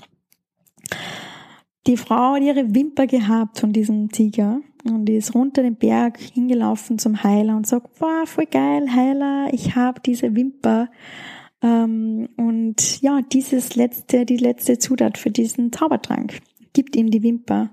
Die 1.86 1.98
Frau 1.98 2.36
hat 2.36 2.44
ihre 2.44 2.74
Wimper 2.74 3.08
gehabt 3.08 3.60
von 3.60 3.74
diesem 3.74 4.10
Tiger 4.10 4.62
und 4.86 5.10
ist 5.10 5.36
runter 5.36 5.64
den 5.64 5.76
Berg 5.76 6.18
hingelaufen 6.18 6.98
zum 6.98 7.24
Heiler 7.24 7.58
und 7.58 7.68
sagt, 7.68 8.00
wow, 8.00 8.28
voll 8.28 8.46
geil, 8.46 8.88
Heiler, 8.94 9.50
ich 9.52 9.76
habe 9.76 10.00
diese 10.00 10.34
Wimper. 10.36 10.90
Ähm, 11.62 12.30
und 12.38 13.02
ja, 13.02 13.22
dieses 13.22 13.76
letzte, 13.76 14.26
die 14.26 14.38
letzte 14.38 14.78
Zutat 14.80 15.18
für 15.18 15.32
diesen 15.32 15.72
Zaubertrank. 15.74 16.40
Gibt 16.72 16.96
ihm 16.96 17.12
die 17.12 17.22
Wimper. 17.22 17.70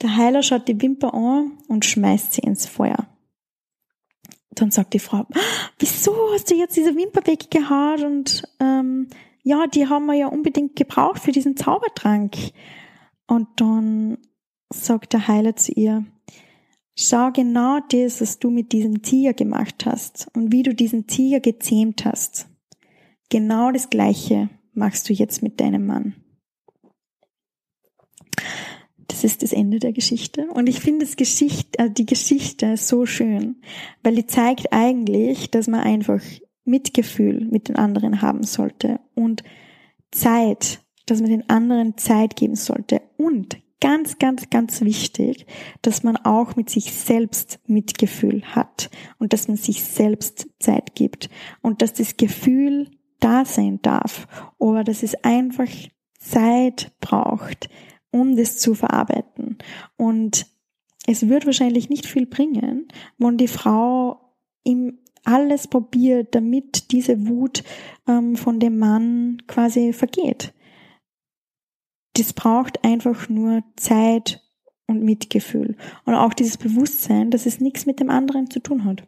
Der 0.00 0.16
Heiler 0.16 0.42
schaut 0.42 0.66
die 0.66 0.80
Wimper 0.80 1.12
an 1.12 1.52
und 1.68 1.84
schmeißt 1.84 2.32
sie 2.32 2.40
ins 2.40 2.66
Feuer. 2.66 3.06
Dann 4.52 4.70
sagt 4.70 4.94
die 4.94 4.98
Frau, 4.98 5.26
wieso 5.78 6.14
hast 6.32 6.50
du 6.50 6.54
jetzt 6.54 6.76
diese 6.76 6.96
Wimper 6.96 7.26
weggehauen? 7.26 8.04
Und 8.04 8.42
ähm, 8.60 9.08
ja, 9.42 9.66
die 9.66 9.86
haben 9.86 10.06
wir 10.06 10.14
ja 10.14 10.26
unbedingt 10.26 10.74
gebraucht 10.74 11.20
für 11.20 11.32
diesen 11.32 11.56
Zaubertrank. 11.56 12.36
Und 13.30 13.46
dann 13.60 14.18
sagt 14.70 15.12
der 15.12 15.28
Heiler 15.28 15.54
zu 15.54 15.70
ihr, 15.70 16.04
schau 16.98 17.30
genau 17.30 17.78
das, 17.88 18.20
was 18.20 18.40
du 18.40 18.50
mit 18.50 18.72
diesem 18.72 19.02
Tiger 19.02 19.34
gemacht 19.34 19.86
hast 19.86 20.26
und 20.34 20.50
wie 20.50 20.64
du 20.64 20.74
diesen 20.74 21.06
Tiger 21.06 21.38
gezähmt 21.38 22.04
hast. 22.04 22.48
Genau 23.28 23.70
das 23.70 23.88
Gleiche 23.88 24.50
machst 24.72 25.08
du 25.08 25.12
jetzt 25.12 25.44
mit 25.44 25.60
deinem 25.60 25.86
Mann. 25.86 26.16
Das 29.06 29.22
ist 29.22 29.44
das 29.44 29.52
Ende 29.52 29.78
der 29.78 29.92
Geschichte. 29.92 30.48
Und 30.48 30.68
ich 30.68 30.80
finde 30.80 31.06
das 31.06 31.14
Geschichte, 31.14 31.78
äh, 31.78 31.88
die 31.88 32.06
Geschichte 32.06 32.76
so 32.76 33.06
schön, 33.06 33.62
weil 34.02 34.16
die 34.16 34.26
zeigt 34.26 34.72
eigentlich, 34.72 35.52
dass 35.52 35.68
man 35.68 35.80
einfach 35.80 36.20
Mitgefühl 36.64 37.46
mit 37.48 37.68
den 37.68 37.76
anderen 37.76 38.22
haben 38.22 38.42
sollte 38.42 38.98
und 39.14 39.44
Zeit 40.10 40.80
dass 41.10 41.20
man 41.20 41.30
den 41.30 41.48
anderen 41.48 41.96
Zeit 41.96 42.36
geben 42.36 42.56
sollte. 42.56 43.02
Und 43.16 43.58
ganz, 43.80 44.18
ganz, 44.18 44.50
ganz 44.50 44.82
wichtig, 44.82 45.46
dass 45.82 46.02
man 46.02 46.16
auch 46.16 46.54
mit 46.56 46.70
sich 46.70 46.92
selbst 46.92 47.58
Mitgefühl 47.66 48.42
hat 48.44 48.90
und 49.18 49.32
dass 49.32 49.48
man 49.48 49.56
sich 49.56 49.82
selbst 49.82 50.48
Zeit 50.60 50.94
gibt 50.94 51.30
und 51.62 51.82
dass 51.82 51.92
das 51.94 52.16
Gefühl 52.16 52.88
da 53.18 53.44
sein 53.44 53.80
darf 53.82 54.28
oder 54.58 54.84
dass 54.84 55.02
es 55.02 55.14
einfach 55.24 55.68
Zeit 56.18 56.92
braucht, 57.00 57.68
um 58.10 58.36
das 58.36 58.58
zu 58.58 58.74
verarbeiten. 58.74 59.58
Und 59.96 60.46
es 61.06 61.28
wird 61.28 61.46
wahrscheinlich 61.46 61.88
nicht 61.88 62.06
viel 62.06 62.26
bringen, 62.26 62.88
wenn 63.18 63.36
die 63.38 63.48
Frau 63.48 64.20
ihm 64.62 64.98
alles 65.24 65.68
probiert, 65.68 66.34
damit 66.34 66.92
diese 66.92 67.26
Wut 67.28 67.62
ähm, 68.06 68.36
von 68.36 68.60
dem 68.60 68.78
Mann 68.78 69.42
quasi 69.46 69.92
vergeht 69.92 70.52
das 72.20 72.34
braucht 72.34 72.84
einfach 72.84 73.30
nur 73.30 73.62
Zeit 73.76 74.42
und 74.86 75.02
Mitgefühl. 75.02 75.76
Und 76.04 76.14
auch 76.14 76.34
dieses 76.34 76.58
Bewusstsein, 76.58 77.30
dass 77.30 77.46
es 77.46 77.60
nichts 77.60 77.86
mit 77.86 77.98
dem 77.98 78.10
anderen 78.10 78.50
zu 78.50 78.60
tun 78.60 78.84
hat. 78.84 79.04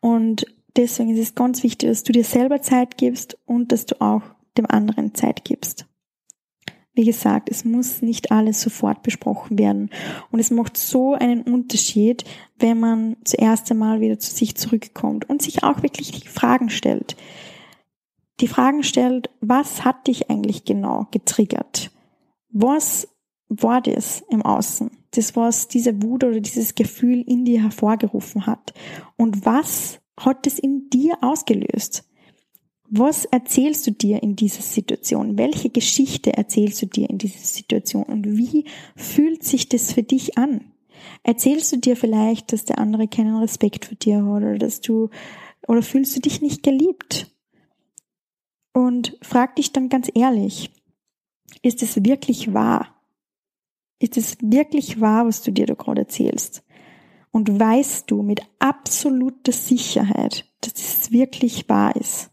Und 0.00 0.46
deswegen 0.76 1.10
ist 1.10 1.20
es 1.20 1.34
ganz 1.34 1.64
wichtig, 1.64 1.88
dass 1.88 2.04
du 2.04 2.12
dir 2.12 2.22
selber 2.22 2.62
Zeit 2.62 2.96
gibst 2.96 3.38
und 3.44 3.72
dass 3.72 3.86
du 3.86 4.00
auch 4.00 4.22
dem 4.56 4.66
anderen 4.66 5.14
Zeit 5.14 5.44
gibst. 5.44 5.86
Wie 6.94 7.04
gesagt, 7.04 7.50
es 7.50 7.64
muss 7.64 8.02
nicht 8.02 8.30
alles 8.30 8.60
sofort 8.60 9.02
besprochen 9.02 9.58
werden. 9.58 9.90
Und 10.30 10.38
es 10.38 10.50
macht 10.50 10.76
so 10.76 11.14
einen 11.14 11.42
Unterschied, 11.42 12.24
wenn 12.58 12.78
man 12.78 13.16
zuerst 13.24 13.70
einmal 13.70 14.00
wieder 14.00 14.18
zu 14.18 14.32
sich 14.32 14.56
zurückkommt 14.56 15.28
und 15.28 15.42
sich 15.42 15.64
auch 15.64 15.82
wirklich 15.82 16.12
die 16.12 16.28
Fragen 16.28 16.70
stellt 16.70 17.16
die 18.40 18.48
Fragen 18.48 18.82
stellt, 18.82 19.30
was 19.40 19.84
hat 19.84 20.06
dich 20.06 20.30
eigentlich 20.30 20.64
genau 20.64 21.06
getriggert? 21.10 21.90
Was 22.50 23.08
war 23.48 23.80
das 23.80 24.24
im 24.28 24.42
Außen? 24.42 24.90
Das, 25.12 25.36
was 25.36 25.68
diese 25.68 26.02
Wut 26.02 26.24
oder 26.24 26.40
dieses 26.40 26.74
Gefühl 26.74 27.22
in 27.22 27.44
dir 27.44 27.62
hervorgerufen 27.62 28.46
hat. 28.46 28.74
Und 29.16 29.46
was 29.46 30.00
hat 30.18 30.46
es 30.46 30.58
in 30.58 30.90
dir 30.90 31.16
ausgelöst? 31.22 32.04
Was 32.88 33.24
erzählst 33.24 33.86
du 33.86 33.90
dir 33.90 34.22
in 34.22 34.36
dieser 34.36 34.62
Situation? 34.62 35.38
Welche 35.38 35.70
Geschichte 35.70 36.34
erzählst 36.34 36.82
du 36.82 36.86
dir 36.86 37.10
in 37.10 37.18
dieser 37.18 37.44
Situation? 37.44 38.04
Und 38.04 38.36
wie 38.36 38.64
fühlt 38.94 39.42
sich 39.42 39.68
das 39.68 39.92
für 39.92 40.02
dich 40.02 40.38
an? 40.38 40.72
Erzählst 41.22 41.72
du 41.72 41.78
dir 41.78 41.96
vielleicht, 41.96 42.52
dass 42.52 42.64
der 42.64 42.78
andere 42.78 43.08
keinen 43.08 43.36
Respekt 43.36 43.86
für 43.86 43.96
dir 43.96 44.18
hat 44.18 44.42
oder 44.42 44.58
dass 44.58 44.80
du, 44.80 45.10
oder 45.66 45.82
fühlst 45.82 46.14
du 46.16 46.20
dich 46.20 46.40
nicht 46.42 46.62
geliebt? 46.62 47.35
Und 48.76 49.16
frag 49.22 49.56
dich 49.56 49.72
dann 49.72 49.88
ganz 49.88 50.10
ehrlich, 50.14 50.70
Ist 51.62 51.82
es 51.82 52.04
wirklich 52.04 52.52
wahr? 52.52 52.94
Ist 53.98 54.18
es 54.18 54.36
wirklich 54.42 55.00
wahr, 55.00 55.26
was 55.26 55.40
du 55.42 55.50
dir 55.50 55.64
da 55.64 55.72
gerade 55.72 56.02
erzählst? 56.02 56.62
Und 57.30 57.58
weißt 57.58 58.10
du 58.10 58.22
mit 58.22 58.42
absoluter 58.58 59.52
Sicherheit, 59.52 60.44
dass 60.60 60.74
es 60.74 61.10
wirklich 61.10 61.70
wahr 61.70 61.96
ist? 61.96 62.30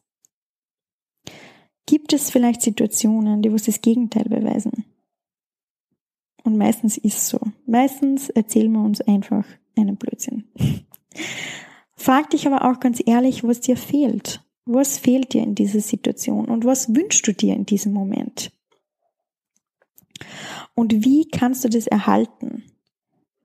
Gibt 1.85 2.11
es 2.11 2.29
vielleicht 2.29 2.61
Situationen, 2.61 3.41
die 3.41 3.53
was 3.53 3.63
das 3.63 3.79
Gegenteil 3.79 4.25
beweisen? 4.25 4.83
Und 6.43 6.57
meistens 6.57 6.97
ist 6.97 7.25
so. 7.25 7.39
Meistens 7.65 8.29
erzählen 8.29 8.71
wir 8.73 8.81
uns 8.81 8.99
einfach 8.99 9.45
einen 9.77 9.95
Blödsinn. 9.95 10.43
Frag 11.95 12.31
dich 12.31 12.45
aber 12.47 12.69
auch 12.69 12.81
ganz 12.81 13.01
ehrlich, 13.05 13.45
was 13.45 13.61
dir 13.61 13.77
fehlt. 13.77 14.43
Was 14.65 14.97
fehlt 14.97 15.33
dir 15.33 15.43
in 15.43 15.55
dieser 15.55 15.81
Situation 15.81 16.45
und 16.45 16.63
was 16.65 16.95
wünschst 16.95 17.27
du 17.27 17.33
dir 17.33 17.53
in 17.53 17.65
diesem 17.65 17.91
Moment? 17.93 18.51
Und 20.73 21.05
wie 21.05 21.27
kannst 21.27 21.63
du 21.65 21.69
das 21.69 21.87
erhalten? 21.87 22.63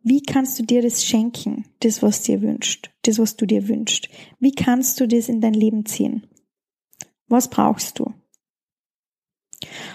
Wie 0.03 0.23
kannst 0.23 0.59
du 0.59 0.63
dir 0.63 0.81
das 0.81 1.05
schenken, 1.05 1.67
das, 1.81 2.03
was 2.03 2.23
dir 2.23 2.41
wünscht, 2.41 2.91
das, 3.03 3.19
was 3.19 3.37
du 3.37 3.47
dir 3.47 3.69
wünschst? 3.69 4.09
Wie 4.39 4.53
kannst 4.53 5.01
du 5.01 5.09
das 5.09 5.29
in 5.29 5.41
dein 5.41 5.55
Leben 5.55 5.85
ziehen? 5.87 6.27
Was 7.27 7.51
brauchst 7.51 7.99
du? 7.99 8.15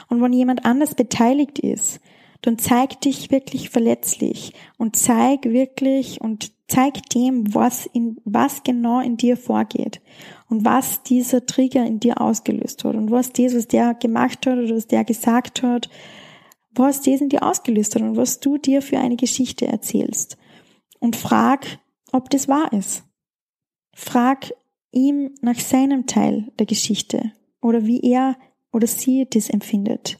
Und 0.10 0.22
wenn 0.22 0.34
jemand 0.34 0.66
anders 0.66 0.94
beteiligt 0.94 1.58
ist, 1.58 2.00
dann 2.42 2.60
zeig 2.60 3.00
dich 3.02 3.32
wirklich 3.32 3.70
verletzlich 3.70 4.54
und 4.78 4.98
zeig 4.98 5.46
wirklich 5.46 6.20
und 6.20 6.52
zeig 6.68 7.10
dem, 7.10 7.54
was 7.56 7.86
in, 7.86 8.18
was 8.26 8.64
genau 8.64 9.00
in 9.00 9.16
dir 9.16 9.38
vorgeht 9.38 10.02
und 10.54 10.66
was 10.66 11.02
dieser 11.02 11.48
Trigger 11.48 11.84
in 11.84 12.00
dir 12.00 12.22
ausgelöst 12.22 12.84
hat 12.84 12.96
und 12.96 13.10
was 13.10 13.34
das, 13.34 13.56
was 13.56 13.68
der 13.68 13.96
gemacht 13.96 14.46
hat 14.46 14.60
oder 14.60 14.76
was 14.76 14.86
der 14.86 15.04
gesagt 15.04 15.64
hat, 15.64 15.90
was 16.76 17.02
das 17.02 17.22
in 17.22 17.30
dir 17.30 17.42
ausgelöst 17.42 17.96
hat 17.96 18.04
und 18.04 18.18
was 18.18 18.40
du 18.40 18.60
dir 18.60 18.84
für 18.84 19.00
eine 19.00 19.16
Geschichte 19.16 19.66
erzählst. 19.66 20.38
Und 21.00 21.16
frag, 21.16 21.80
ob 22.12 22.30
das 22.30 22.48
wahr 22.48 22.72
ist. 22.72 23.04
Frag 23.96 24.54
ihm 24.92 25.32
nach 25.42 25.60
seinem 25.60 26.06
Teil 26.06 26.52
der 26.60 26.68
Geschichte 26.68 27.32
oder 27.60 27.88
wie 27.88 28.02
er 28.02 28.38
oder 28.72 28.86
sie 28.86 29.26
das 29.28 29.50
empfindet, 29.50 30.20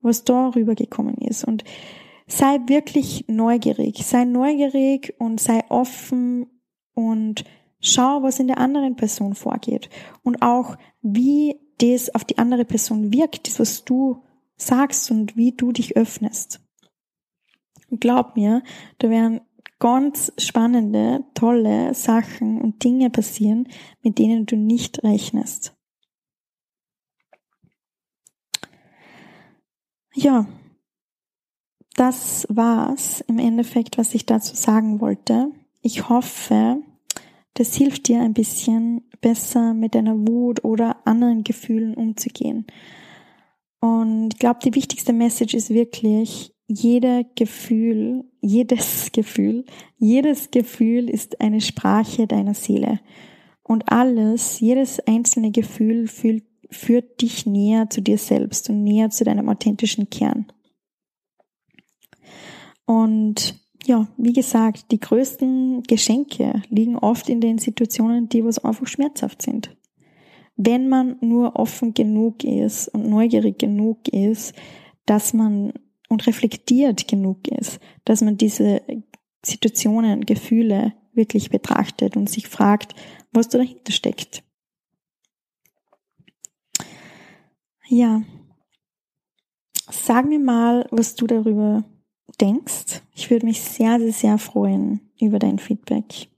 was 0.00 0.24
da 0.24 0.48
rübergekommen 0.48 1.18
ist. 1.18 1.44
Und 1.44 1.62
sei 2.26 2.58
wirklich 2.66 3.26
neugierig, 3.28 4.04
sei 4.04 4.24
neugierig 4.24 5.14
und 5.20 5.40
sei 5.40 5.62
offen 5.68 6.48
und 6.94 7.44
schau, 7.82 8.22
was 8.22 8.38
in 8.38 8.46
der 8.46 8.58
anderen 8.58 8.96
Person 8.96 9.34
vorgeht 9.34 9.90
und 10.22 10.40
auch 10.40 10.76
wie 11.02 11.60
das 11.78 12.14
auf 12.14 12.24
die 12.24 12.38
andere 12.38 12.64
Person 12.64 13.12
wirkt, 13.12 13.48
das 13.48 13.60
was 13.60 13.84
du 13.84 14.22
sagst 14.56 15.10
und 15.10 15.36
wie 15.36 15.52
du 15.52 15.72
dich 15.72 15.96
öffnest. 15.96 16.60
Und 17.90 18.00
glaub 18.00 18.36
mir, 18.36 18.62
da 18.98 19.10
werden 19.10 19.42
ganz 19.78 20.32
spannende, 20.38 21.24
tolle 21.34 21.92
Sachen 21.92 22.60
und 22.60 22.84
Dinge 22.84 23.10
passieren, 23.10 23.68
mit 24.02 24.18
denen 24.18 24.46
du 24.46 24.56
nicht 24.56 25.02
rechnest. 25.02 25.74
Ja, 30.14 30.46
das 31.96 32.46
war's 32.48 33.22
im 33.22 33.38
Endeffekt, 33.38 33.98
was 33.98 34.14
ich 34.14 34.24
dazu 34.24 34.54
sagen 34.54 35.00
wollte. 35.00 35.50
Ich 35.80 36.08
hoffe, 36.08 36.80
das 37.54 37.74
hilft 37.74 38.08
dir 38.08 38.20
ein 38.20 38.34
bisschen 38.34 39.02
besser 39.20 39.74
mit 39.74 39.94
deiner 39.94 40.16
Wut 40.16 40.64
oder 40.64 41.06
anderen 41.06 41.44
Gefühlen 41.44 41.94
umzugehen. 41.94 42.66
Und 43.80 44.34
ich 44.34 44.38
glaube, 44.38 44.60
die 44.64 44.74
wichtigste 44.74 45.12
Message 45.12 45.54
ist 45.54 45.70
wirklich, 45.70 46.54
jeder 46.68 47.24
Gefühl, 47.34 48.24
jedes 48.40 49.12
Gefühl, 49.12 49.64
jedes 49.98 50.50
Gefühl 50.50 51.10
ist 51.10 51.40
eine 51.40 51.60
Sprache 51.60 52.26
deiner 52.26 52.54
Seele. 52.54 53.00
Und 53.62 53.90
alles, 53.90 54.60
jedes 54.60 55.00
einzelne 55.00 55.50
Gefühl 55.50 56.06
fühlt, 56.06 56.44
führt 56.70 57.20
dich 57.20 57.44
näher 57.44 57.90
zu 57.90 58.00
dir 58.00 58.18
selbst 58.18 58.70
und 58.70 58.82
näher 58.82 59.10
zu 59.10 59.24
deinem 59.24 59.48
authentischen 59.48 60.08
Kern. 60.08 60.46
Und 62.86 63.61
ja, 63.84 64.06
wie 64.16 64.32
gesagt, 64.32 64.92
die 64.92 65.00
größten 65.00 65.82
Geschenke 65.82 66.62
liegen 66.68 66.96
oft 66.96 67.28
in 67.28 67.40
den 67.40 67.58
Situationen, 67.58 68.28
die 68.28 68.44
was 68.44 68.64
einfach 68.64 68.86
schmerzhaft 68.86 69.42
sind. 69.42 69.76
Wenn 70.56 70.88
man 70.88 71.16
nur 71.20 71.56
offen 71.56 71.94
genug 71.94 72.44
ist 72.44 72.88
und 72.88 73.08
neugierig 73.08 73.58
genug 73.58 74.08
ist, 74.08 74.54
dass 75.06 75.32
man 75.32 75.72
und 76.08 76.26
reflektiert 76.26 77.08
genug 77.08 77.48
ist, 77.48 77.80
dass 78.04 78.20
man 78.20 78.36
diese 78.36 78.82
Situationen, 79.44 80.26
Gefühle 80.26 80.92
wirklich 81.14 81.50
betrachtet 81.50 82.16
und 82.16 82.28
sich 82.28 82.48
fragt, 82.48 82.94
was 83.32 83.48
da 83.48 83.58
dahinter 83.58 83.92
steckt. 83.92 84.44
Ja. 87.88 88.22
Sag 89.90 90.26
mir 90.26 90.38
mal, 90.38 90.86
was 90.90 91.14
du 91.14 91.26
darüber 91.26 91.84
denkst. 92.40 93.02
Ich 93.14 93.30
würde 93.30 93.46
mich 93.46 93.60
sehr, 93.60 93.98
sehr, 93.98 94.12
sehr 94.12 94.38
freuen 94.38 95.00
über 95.20 95.38
dein 95.38 95.58
Feedback. 95.58 96.28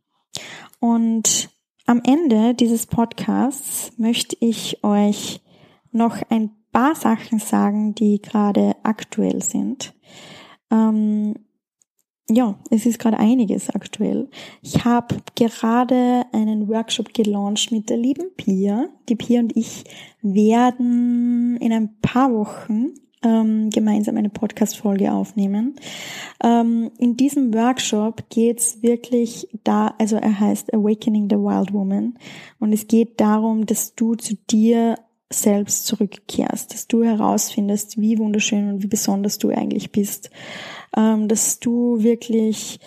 Und 0.81 1.51
am 1.87 2.01
Ende 2.05 2.55
dieses 2.55 2.87
Podcasts 2.87 3.93
möchte 3.99 4.37
ich 4.41 4.83
euch 4.83 5.41
noch 5.93 6.19
ein 6.31 6.51
paar 6.73 6.95
Sachen 6.95 7.39
sagen, 7.39 7.95
die 7.95 8.21
gerade 8.21 8.75
aktuell 8.83 9.43
sind. 9.43 9.95
Ähm, 10.71 11.35
ja, 12.31 12.59
es 12.71 12.87
ist 12.87 12.99
gerade 12.99 13.19
einiges 13.19 13.69
aktuell. 13.69 14.31
Ich 14.63 14.85
habe 14.85 15.17
gerade 15.35 16.25
einen 16.33 16.69
Workshop 16.69 17.13
gelauncht 17.13 17.71
mit 17.71 17.91
der 17.91 17.99
lieben 17.99 18.35
Pia. 18.37 18.89
Die 19.09 19.17
Pia 19.17 19.41
und 19.41 19.55
ich 19.57 19.85
werden 20.23 21.59
in 21.59 21.73
ein 21.73 22.01
paar 22.01 22.33
Wochen 22.33 22.95
ähm, 23.25 23.71
gemeinsam 23.71 24.17
eine 24.17 24.29
Podcast-Folge 24.29 25.13
aufnehmen. 25.13 25.77
Ähm, 26.43 26.91
in 26.99 27.17
diesem 27.17 27.55
Workshop 27.55 28.29
geht's 28.31 28.83
wirklich 28.83 29.49
da, 29.65 29.95
also 29.99 30.17
er 30.17 30.39
heißt 30.39 30.73
Awakening 30.75 31.29
the 31.31 31.37
Wild 31.37 31.73
Woman 31.73 32.15
und 32.61 32.73
es 32.73 32.87
geht 32.87 33.21
darum, 33.21 33.67
dass 33.67 33.95
du 33.95 34.15
zu 34.15 34.35
dir 34.51 34.97
selbst 35.33 35.87
zurückkehrst, 35.87 36.73
dass 36.73 36.87
du 36.87 37.03
herausfindest, 37.03 38.01
wie 38.01 38.19
wunderschön 38.19 38.69
und 38.69 38.83
wie 38.83 38.89
besonders 38.89 39.39
du 39.39 39.51
eigentlich 39.51 39.91
bist, 39.91 40.31
ähm, 40.97 41.29
dass 41.29 41.59
du 41.59 42.03
wirklich 42.03 42.79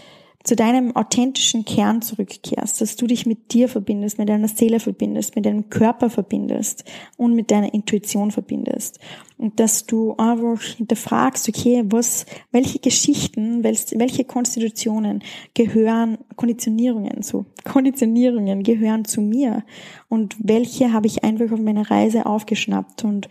zu 0.48 0.56
deinem 0.56 0.96
authentischen 0.96 1.66
Kern 1.66 2.02
zurückkehrst, 2.02 2.80
dass 2.80 2.96
du 2.96 3.06
dich 3.06 3.26
mit 3.26 3.52
dir 3.52 3.68
verbindest, 3.68 4.18
mit 4.18 4.30
deiner 4.30 4.48
Seele 4.48 4.80
verbindest, 4.80 5.36
mit 5.36 5.46
deinem 5.46 5.70
Körper 5.70 6.10
verbindest 6.10 6.86
und 7.18 7.34
mit 7.36 7.52
deiner 7.52 7.74
Intuition 7.74 8.32
verbindest. 8.32 8.98
Und 9.38 9.60
dass 9.60 9.86
du 9.86 10.16
einfach 10.16 10.62
hinterfragst, 10.62 11.50
okay, 11.50 11.84
was, 11.88 12.26
welche 12.52 12.80
Geschichten, 12.80 13.62
welche 13.62 14.24
Konstitutionen 14.24 15.22
gehören, 15.54 16.18
Konditionierungen, 16.38 17.24
so, 17.24 17.46
Konditionierungen 17.66 18.64
gehören 18.64 19.04
zu 19.04 19.20
mir 19.20 19.66
und 20.08 20.38
welche 20.40 20.94
habe 20.94 21.08
ich 21.08 21.26
einfach 21.26 21.52
auf 21.52 21.60
meiner 21.60 21.92
Reise 21.92 22.26
aufgeschnappt 22.26 23.04
und 23.04 23.28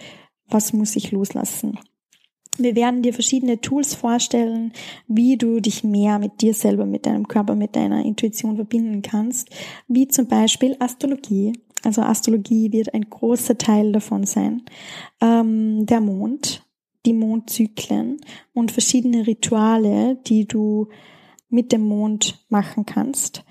was 0.49 0.75
muss 0.75 0.95
ich 0.97 1.13
loslassen? 1.13 1.79
Wir 2.59 2.75
werden 2.75 3.03
dir 3.03 3.13
verschiedene 3.13 3.61
Tools 3.61 3.95
vorstellen, 3.95 4.73
wie 5.09 5.37
du 5.37 5.61
dich 5.61 5.85
mehr 5.85 6.19
mit 6.19 6.41
dir 6.41 6.55
selber, 6.55 6.87
mit 6.87 7.07
deinem 7.07 7.29
Körper, 7.29 7.55
mit 7.55 7.77
deiner 7.77 8.05
Intuition 8.05 8.57
verbinden 8.57 9.03
kannst, 9.03 9.51
wie 9.89 10.09
zum 10.09 10.27
Beispiel 10.27 10.77
Astrologie. 10.79 11.53
Also 11.83 12.03
Astrologie 12.03 12.73
wird 12.73 12.95
ein 12.95 13.09
großer 13.09 13.59
Teil 13.59 13.93
davon 13.93 14.25
sein. 14.25 14.63
Ähm, 15.21 15.87
der 15.87 16.01
Mond, 16.01 16.65
die 17.05 17.13
Mondzyklen 17.13 18.21
und 18.55 18.73
verschiedene 18.73 19.27
Rituale, 19.27 20.17
die 20.27 20.47
du 20.47 20.89
mit 21.49 21.73
dem 21.73 21.83
Mond 21.83 22.45
machen 22.49 22.87
kannst. 22.87 23.45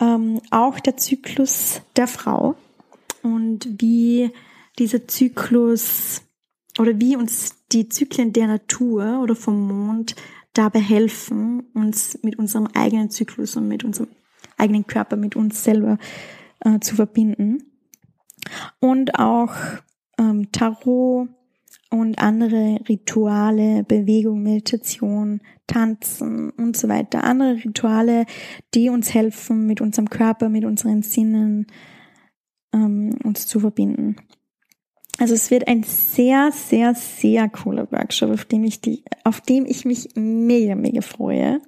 Ähm, 0.00 0.40
auch 0.50 0.78
der 0.80 0.96
Zyklus 0.96 1.80
der 1.96 2.06
Frau 2.06 2.54
und 3.22 3.68
wie 3.80 4.30
dieser 4.78 5.06
Zyklus 5.08 6.22
oder 6.78 6.98
wie 7.00 7.16
uns 7.16 7.66
die 7.72 7.88
Zyklen 7.88 8.32
der 8.32 8.46
Natur 8.46 9.20
oder 9.22 9.34
vom 9.34 9.68
Mond 9.68 10.16
dabei 10.52 10.80
helfen, 10.80 11.64
uns 11.74 12.18
mit 12.22 12.38
unserem 12.38 12.68
eigenen 12.74 13.10
Zyklus 13.10 13.56
und 13.56 13.68
mit 13.68 13.84
unserem 13.84 14.08
eigenen 14.56 14.86
Körper, 14.86 15.16
mit 15.16 15.36
uns 15.36 15.64
selber 15.64 15.98
äh, 16.60 16.78
zu 16.80 16.94
verbinden. 16.94 17.64
Und 18.80 19.18
auch 19.18 19.54
ähm, 20.18 20.50
Tarot 20.52 21.28
und 21.90 22.18
andere 22.18 22.80
Rituale, 22.88 23.84
Bewegung, 23.84 24.42
Meditation, 24.42 25.40
Tanzen 25.66 26.50
und 26.50 26.76
so 26.76 26.88
weiter. 26.88 27.24
Andere 27.24 27.56
Rituale, 27.64 28.26
die 28.74 28.90
uns 28.90 29.14
helfen, 29.14 29.66
mit 29.66 29.80
unserem 29.80 30.10
Körper, 30.10 30.48
mit 30.48 30.64
unseren 30.64 31.02
Sinnen 31.02 31.66
ähm, 32.72 33.16
uns 33.22 33.46
zu 33.46 33.60
verbinden. 33.60 34.16
Also 35.18 35.34
es 35.34 35.50
wird 35.50 35.68
ein 35.68 35.84
sehr, 35.84 36.50
sehr, 36.52 36.94
sehr 36.94 37.48
cooler 37.48 37.90
Workshop, 37.92 38.30
auf 38.30 38.44
dem 38.44 38.64
ich 38.64 38.80
die, 38.80 39.04
auf 39.22 39.40
dem 39.40 39.64
ich 39.66 39.84
mich 39.84 40.08
mega, 40.16 40.74
mega 40.74 41.02
freue. 41.02 41.60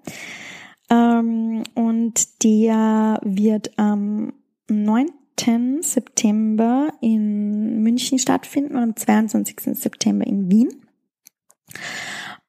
Ähm, 0.90 1.62
und 1.74 2.44
der 2.44 3.20
wird 3.22 3.78
am 3.78 4.32
9. 4.68 5.08
September 5.82 6.92
in 7.00 7.82
München 7.82 8.18
stattfinden 8.18 8.76
und 8.76 8.82
am 8.82 8.96
22. 8.96 9.56
September 9.74 10.26
in 10.26 10.50
Wien. 10.50 10.68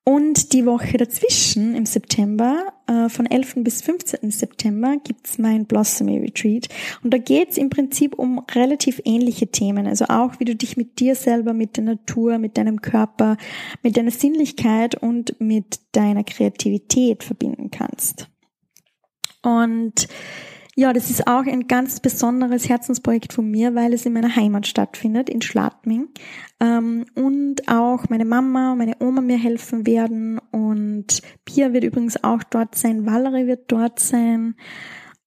Und 0.07 0.53
die 0.53 0.65
Woche 0.65 0.95
dazwischen 0.95 1.75
im 1.75 1.85
September, 1.85 2.71
äh, 2.87 3.09
von 3.09 3.25
11. 3.25 3.55
bis 3.65 3.81
15. 3.81 4.31
September, 4.31 4.95
gibt's 5.03 5.37
mein 5.37 5.65
Blossomy 5.65 6.17
Retreat. 6.19 6.69
Und 7.03 7.13
da 7.13 7.17
geht's 7.17 7.57
im 7.57 7.69
Prinzip 7.69 8.17
um 8.17 8.39
relativ 8.55 9.01
ähnliche 9.03 9.47
Themen. 9.47 9.85
Also 9.85 10.05
auch, 10.05 10.39
wie 10.39 10.45
du 10.45 10.55
dich 10.55 10.77
mit 10.77 11.01
dir 11.01 11.13
selber, 11.13 11.51
mit 11.51 11.75
der 11.75 11.83
Natur, 11.83 12.37
mit 12.37 12.57
deinem 12.57 12.81
Körper, 12.81 13.35
mit 13.83 13.97
deiner 13.97 14.11
Sinnlichkeit 14.11 14.95
und 14.95 15.41
mit 15.41 15.81
deiner 15.91 16.23
Kreativität 16.23 17.25
verbinden 17.25 17.69
kannst. 17.69 18.29
Und 19.43 20.07
ja, 20.79 20.93
das 20.93 21.09
ist 21.09 21.25
auch 21.25 21.47
ein 21.47 21.65
ganz 21.65 21.99
besonderes 22.01 22.69
Herzensprojekt 22.69 23.33
von 23.33 23.49
mir, 23.49 23.73
weil 23.73 23.93
es 23.93 24.05
in 24.05 24.13
meiner 24.13 24.35
Heimat 24.35 24.67
stattfindet, 24.67 25.27
in 25.27 25.41
Schladming. 25.41 26.09
Ähm, 26.59 27.07
und 27.15 27.67
auch 27.67 28.09
meine 28.09 28.25
Mama 28.25 28.73
und 28.73 28.77
meine 28.77 28.95
Oma 28.99 29.21
mir 29.21 29.39
helfen 29.39 29.87
werden. 29.87 30.39
Und 30.51 31.23
Pia 31.45 31.73
wird 31.73 31.83
übrigens 31.83 32.23
auch 32.23 32.43
dort 32.43 32.75
sein, 32.75 33.07
Valerie 33.07 33.47
wird 33.47 33.71
dort 33.71 33.99
sein. 33.99 34.53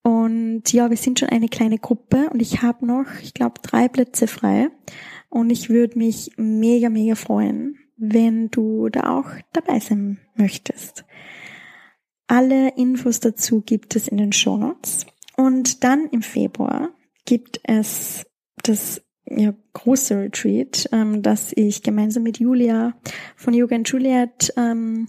Und 0.04 0.72
ja, 0.72 0.88
wir 0.88 0.96
sind 0.96 1.18
schon 1.18 1.30
eine 1.30 1.48
kleine 1.48 1.78
Gruppe 1.78 2.30
und 2.32 2.40
ich 2.40 2.62
habe 2.62 2.86
noch, 2.86 3.06
ich 3.20 3.34
glaube, 3.34 3.60
drei 3.60 3.88
Plätze 3.88 4.28
frei. 4.28 4.68
Und 5.30 5.50
ich 5.50 5.68
würde 5.68 5.98
mich 5.98 6.30
mega, 6.36 6.90
mega 6.90 7.16
freuen, 7.16 7.76
wenn 7.96 8.50
du 8.50 8.88
da 8.88 9.18
auch 9.18 9.30
dabei 9.52 9.80
sein 9.80 10.20
möchtest. 10.36 11.04
Alle 12.28 12.68
Infos 12.76 13.18
dazu 13.18 13.62
gibt 13.62 13.96
es 13.96 14.06
in 14.06 14.18
den 14.18 14.32
Show 14.32 14.56
Notes. 14.56 15.06
Und 15.40 15.84
dann 15.84 16.06
im 16.10 16.20
Februar 16.20 16.90
gibt 17.24 17.60
es 17.62 18.26
das 18.62 19.00
ja, 19.24 19.54
große 19.72 20.18
Retreat, 20.18 20.86
ähm, 20.92 21.22
das 21.22 21.52
ich 21.56 21.82
gemeinsam 21.82 22.24
mit 22.24 22.38
Julia 22.38 22.92
von 23.36 23.54
Yoga 23.54 23.76
and 23.76 23.88
Juliet 23.88 24.52
ähm, 24.58 25.06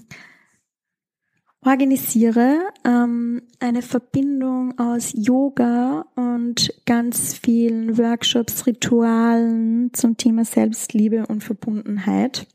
organisiere. 1.65 2.60
Ähm, 2.86 3.41
eine 3.60 3.82
Verbindung 3.82 4.80
aus 4.80 5.12
Yoga 5.13 6.06
und 6.15 6.82
ganz 6.86 7.34
vielen 7.34 7.98
Workshops, 7.98 8.65
Ritualen 8.65 9.94
zum 9.94 10.15
Thema 10.15 10.46
Selbstliebe 10.46 11.26
und 11.28 11.44
Verbundenheit 11.44 12.48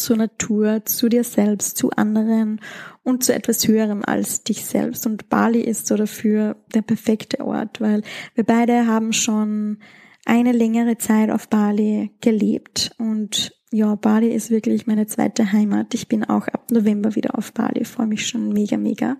zur 0.00 0.16
Natur, 0.16 0.84
zu 0.84 1.08
dir 1.08 1.24
selbst, 1.24 1.76
zu 1.76 1.90
anderen 1.90 2.60
und 3.02 3.22
zu 3.22 3.34
etwas 3.34 3.66
Höherem 3.66 4.02
als 4.04 4.42
dich 4.42 4.64
selbst. 4.64 5.06
Und 5.06 5.28
Bali 5.28 5.60
ist 5.60 5.86
so 5.86 5.96
dafür 5.96 6.56
der 6.74 6.82
perfekte 6.82 7.44
Ort, 7.44 7.80
weil 7.80 8.02
wir 8.34 8.44
beide 8.44 8.86
haben 8.86 9.12
schon 9.12 9.78
eine 10.26 10.52
längere 10.52 10.98
Zeit 10.98 11.30
auf 11.30 11.48
Bali 11.48 12.10
gelebt 12.20 12.92
und 12.98 13.52
ja, 13.72 13.94
Bali 13.94 14.28
ist 14.28 14.50
wirklich 14.50 14.88
meine 14.88 15.06
zweite 15.06 15.52
Heimat. 15.52 15.94
Ich 15.94 16.08
bin 16.08 16.24
auch 16.24 16.48
ab 16.48 16.70
November 16.72 17.14
wieder 17.14 17.38
auf 17.38 17.52
Bali, 17.52 17.84
freue 17.84 18.08
mich 18.08 18.26
schon 18.26 18.52
mega, 18.52 18.76
mega. 18.76 19.16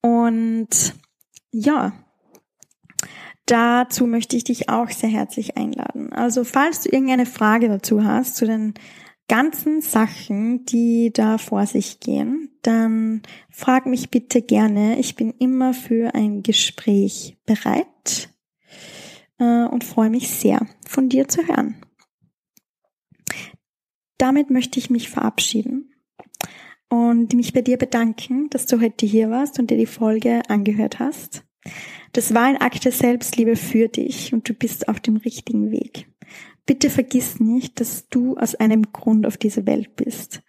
Und 0.00 0.94
ja, 1.52 1.92
dazu 3.46 4.06
möchte 4.06 4.36
ich 4.36 4.42
dich 4.42 4.68
auch 4.68 4.90
sehr 4.90 5.10
herzlich 5.10 5.56
einladen. 5.56 6.12
Also 6.12 6.42
falls 6.42 6.80
du 6.80 6.88
irgendeine 6.88 7.26
Frage 7.26 7.68
dazu 7.68 8.04
hast, 8.04 8.34
zu 8.34 8.46
den 8.46 8.74
ganzen 9.28 9.80
Sachen, 9.80 10.64
die 10.66 11.12
da 11.12 11.38
vor 11.38 11.66
sich 11.66 12.00
gehen, 12.00 12.50
dann 12.62 13.22
frag 13.50 13.86
mich 13.86 14.10
bitte 14.10 14.42
gerne. 14.42 14.98
Ich 14.98 15.16
bin 15.16 15.32
immer 15.38 15.74
für 15.74 16.14
ein 16.14 16.42
Gespräch 16.42 17.38
bereit 17.46 18.30
äh, 19.38 19.64
und 19.64 19.84
freue 19.84 20.10
mich 20.10 20.28
sehr, 20.28 20.66
von 20.86 21.08
dir 21.08 21.28
zu 21.28 21.46
hören. 21.46 21.76
Damit 24.18 24.50
möchte 24.50 24.78
ich 24.78 24.90
mich 24.90 25.08
verabschieden 25.08 25.92
und 26.88 27.32
mich 27.32 27.52
bei 27.52 27.62
dir 27.62 27.78
bedanken, 27.78 28.50
dass 28.50 28.66
du 28.66 28.80
heute 28.80 29.06
hier 29.06 29.30
warst 29.30 29.58
und 29.58 29.70
dir 29.70 29.78
die 29.78 29.86
Folge 29.86 30.42
angehört 30.48 30.98
hast. 30.98 31.44
Das 32.12 32.34
war 32.34 32.44
ein 32.44 32.60
Akt 32.60 32.84
der 32.84 32.92
Selbstliebe 32.92 33.56
für 33.56 33.88
dich 33.88 34.32
und 34.32 34.48
du 34.48 34.52
bist 34.52 34.88
auf 34.88 35.00
dem 35.00 35.16
richtigen 35.16 35.70
Weg. 35.70 36.11
Bitte 36.66 36.90
vergiss 36.90 37.40
nicht, 37.40 37.80
dass 37.80 38.08
du 38.08 38.36
aus 38.36 38.54
einem 38.54 38.92
Grund 38.92 39.26
auf 39.26 39.36
dieser 39.36 39.66
Welt 39.66 39.96
bist. 39.96 40.42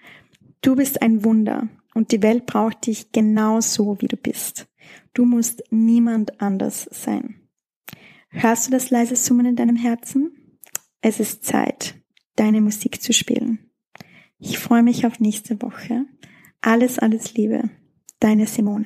Du 0.62 0.76
bist 0.76 1.02
ein 1.02 1.24
Wunder 1.24 1.70
und 1.94 2.12
die 2.12 2.22
Welt 2.22 2.46
braucht 2.46 2.86
dich 2.88 3.12
genau 3.12 3.62
so, 3.62 4.00
wie 4.02 4.08
du 4.08 4.18
bist. 4.18 4.68
Du 5.14 5.26
musst 5.26 5.64
niemand 5.72 6.42
anders 6.42 6.88
sein. 6.92 7.36
Hörst 8.30 8.68
du 8.68 8.72
das 8.72 8.90
leise 8.90 9.16
Summen 9.16 9.46
in 9.46 9.56
deinem 9.56 9.76
Herzen? 9.76 10.60
Es 11.02 11.20
ist 11.20 11.44
Zeit, 11.44 11.96
deine 12.36 12.62
Musik 12.62 13.02
zu 13.02 13.14
spielen. 13.14 13.70
Ich 14.40 14.60
freue 14.60 14.84
mich 14.84 15.06
auf 15.06 15.20
nächste 15.20 15.62
Woche. 15.62 16.06
Alles, 16.62 17.00
alles 17.00 17.34
Liebe. 17.34 17.70
Deine 18.20 18.48
Simone. 18.48 18.86